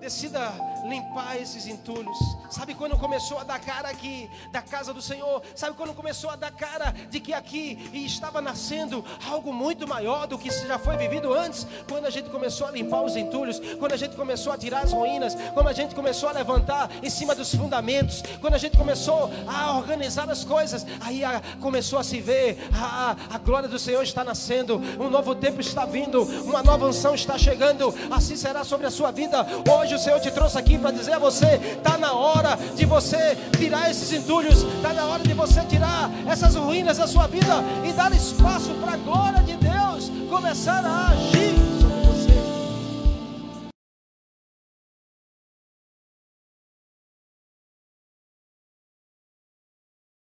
Decida 0.00 0.52
limpar 0.88 1.40
esses 1.40 1.66
entulhos. 1.66 2.16
Sabe 2.50 2.74
quando 2.74 2.96
começou 2.96 3.38
a 3.38 3.44
dar 3.44 3.58
cara 3.58 3.88
aqui 3.88 4.30
da 4.50 4.62
casa 4.62 4.92
do 4.92 5.02
Senhor? 5.02 5.42
Sabe 5.54 5.76
quando 5.76 5.94
começou 5.94 6.30
a 6.30 6.36
dar 6.36 6.50
cara 6.50 6.94
de 7.10 7.20
que 7.20 7.32
aqui 7.32 7.90
estava 7.92 8.40
nascendo 8.40 9.04
algo 9.28 9.52
muito 9.52 9.86
maior 9.86 10.26
do 10.26 10.38
que 10.38 10.50
já 10.50 10.78
foi 10.78 10.96
vivido 10.96 11.32
antes? 11.32 11.66
Quando 11.88 12.06
a 12.06 12.10
gente 12.10 12.30
começou 12.30 12.66
a 12.66 12.70
limpar 12.70 13.02
os 13.02 13.16
entulhos, 13.16 13.60
quando 13.78 13.92
a 13.92 13.96
gente 13.96 14.16
começou 14.16 14.52
a 14.52 14.58
tirar 14.58 14.84
as 14.84 14.92
ruínas, 14.92 15.36
quando 15.54 15.68
a 15.68 15.72
gente 15.72 15.94
começou 15.94 16.28
a 16.28 16.32
levantar 16.32 16.90
em 17.02 17.10
cima 17.10 17.34
dos 17.34 17.54
fundamentos, 17.54 18.22
quando 18.40 18.54
a 18.54 18.58
gente 18.58 18.76
começou 18.76 19.30
a 19.46 19.76
organizar 19.76 20.28
as 20.30 20.44
coisas, 20.44 20.86
aí 21.00 21.24
a, 21.24 21.42
começou 21.60 21.98
a 21.98 22.04
se 22.04 22.20
ver 22.20 22.58
a, 22.74 23.16
a 23.30 23.38
glória 23.38 23.68
do 23.68 23.78
Senhor 23.78 24.02
está 24.02 24.22
nascendo, 24.24 24.80
um 24.98 25.10
novo 25.10 25.34
tempo 25.34 25.60
está 25.60 25.84
vindo, 25.84 26.22
uma 26.44 26.62
nova 26.62 26.86
unção 26.86 27.14
está 27.14 27.36
chegando. 27.38 27.94
Assim 28.10 28.36
será 28.36 28.64
sobre 28.64 28.86
a 28.86 28.90
sua 28.90 29.10
vida 29.10 29.46
hoje 29.68 29.94
o 29.94 29.98
Senhor 29.98 30.20
te 30.20 30.30
trouxe 30.30 30.58
aqui 30.58 30.78
para 30.78 30.90
dizer 30.90 31.12
a 31.12 31.18
você: 31.18 31.60
está 31.76 31.96
na 31.98 32.12
hora 32.36 32.58
de 32.74 32.84
você 32.84 33.36
tirar 33.58 33.90
esses 33.90 34.12
entulhos, 34.12 34.62
está 34.62 34.92
na 34.92 35.04
hora 35.06 35.22
de 35.22 35.32
você 35.32 35.62
tirar 35.62 36.10
essas 36.26 36.54
ruínas 36.54 36.98
da 36.98 37.06
sua 37.06 37.26
vida 37.26 37.64
e 37.84 37.92
dar 37.92 38.12
espaço 38.12 38.70
para 38.74 38.92
a 38.92 38.96
glória 38.96 39.42
de 39.42 39.56
Deus 39.56 40.10
começar 40.28 40.84
a 40.84 41.08
agir. 41.08 41.65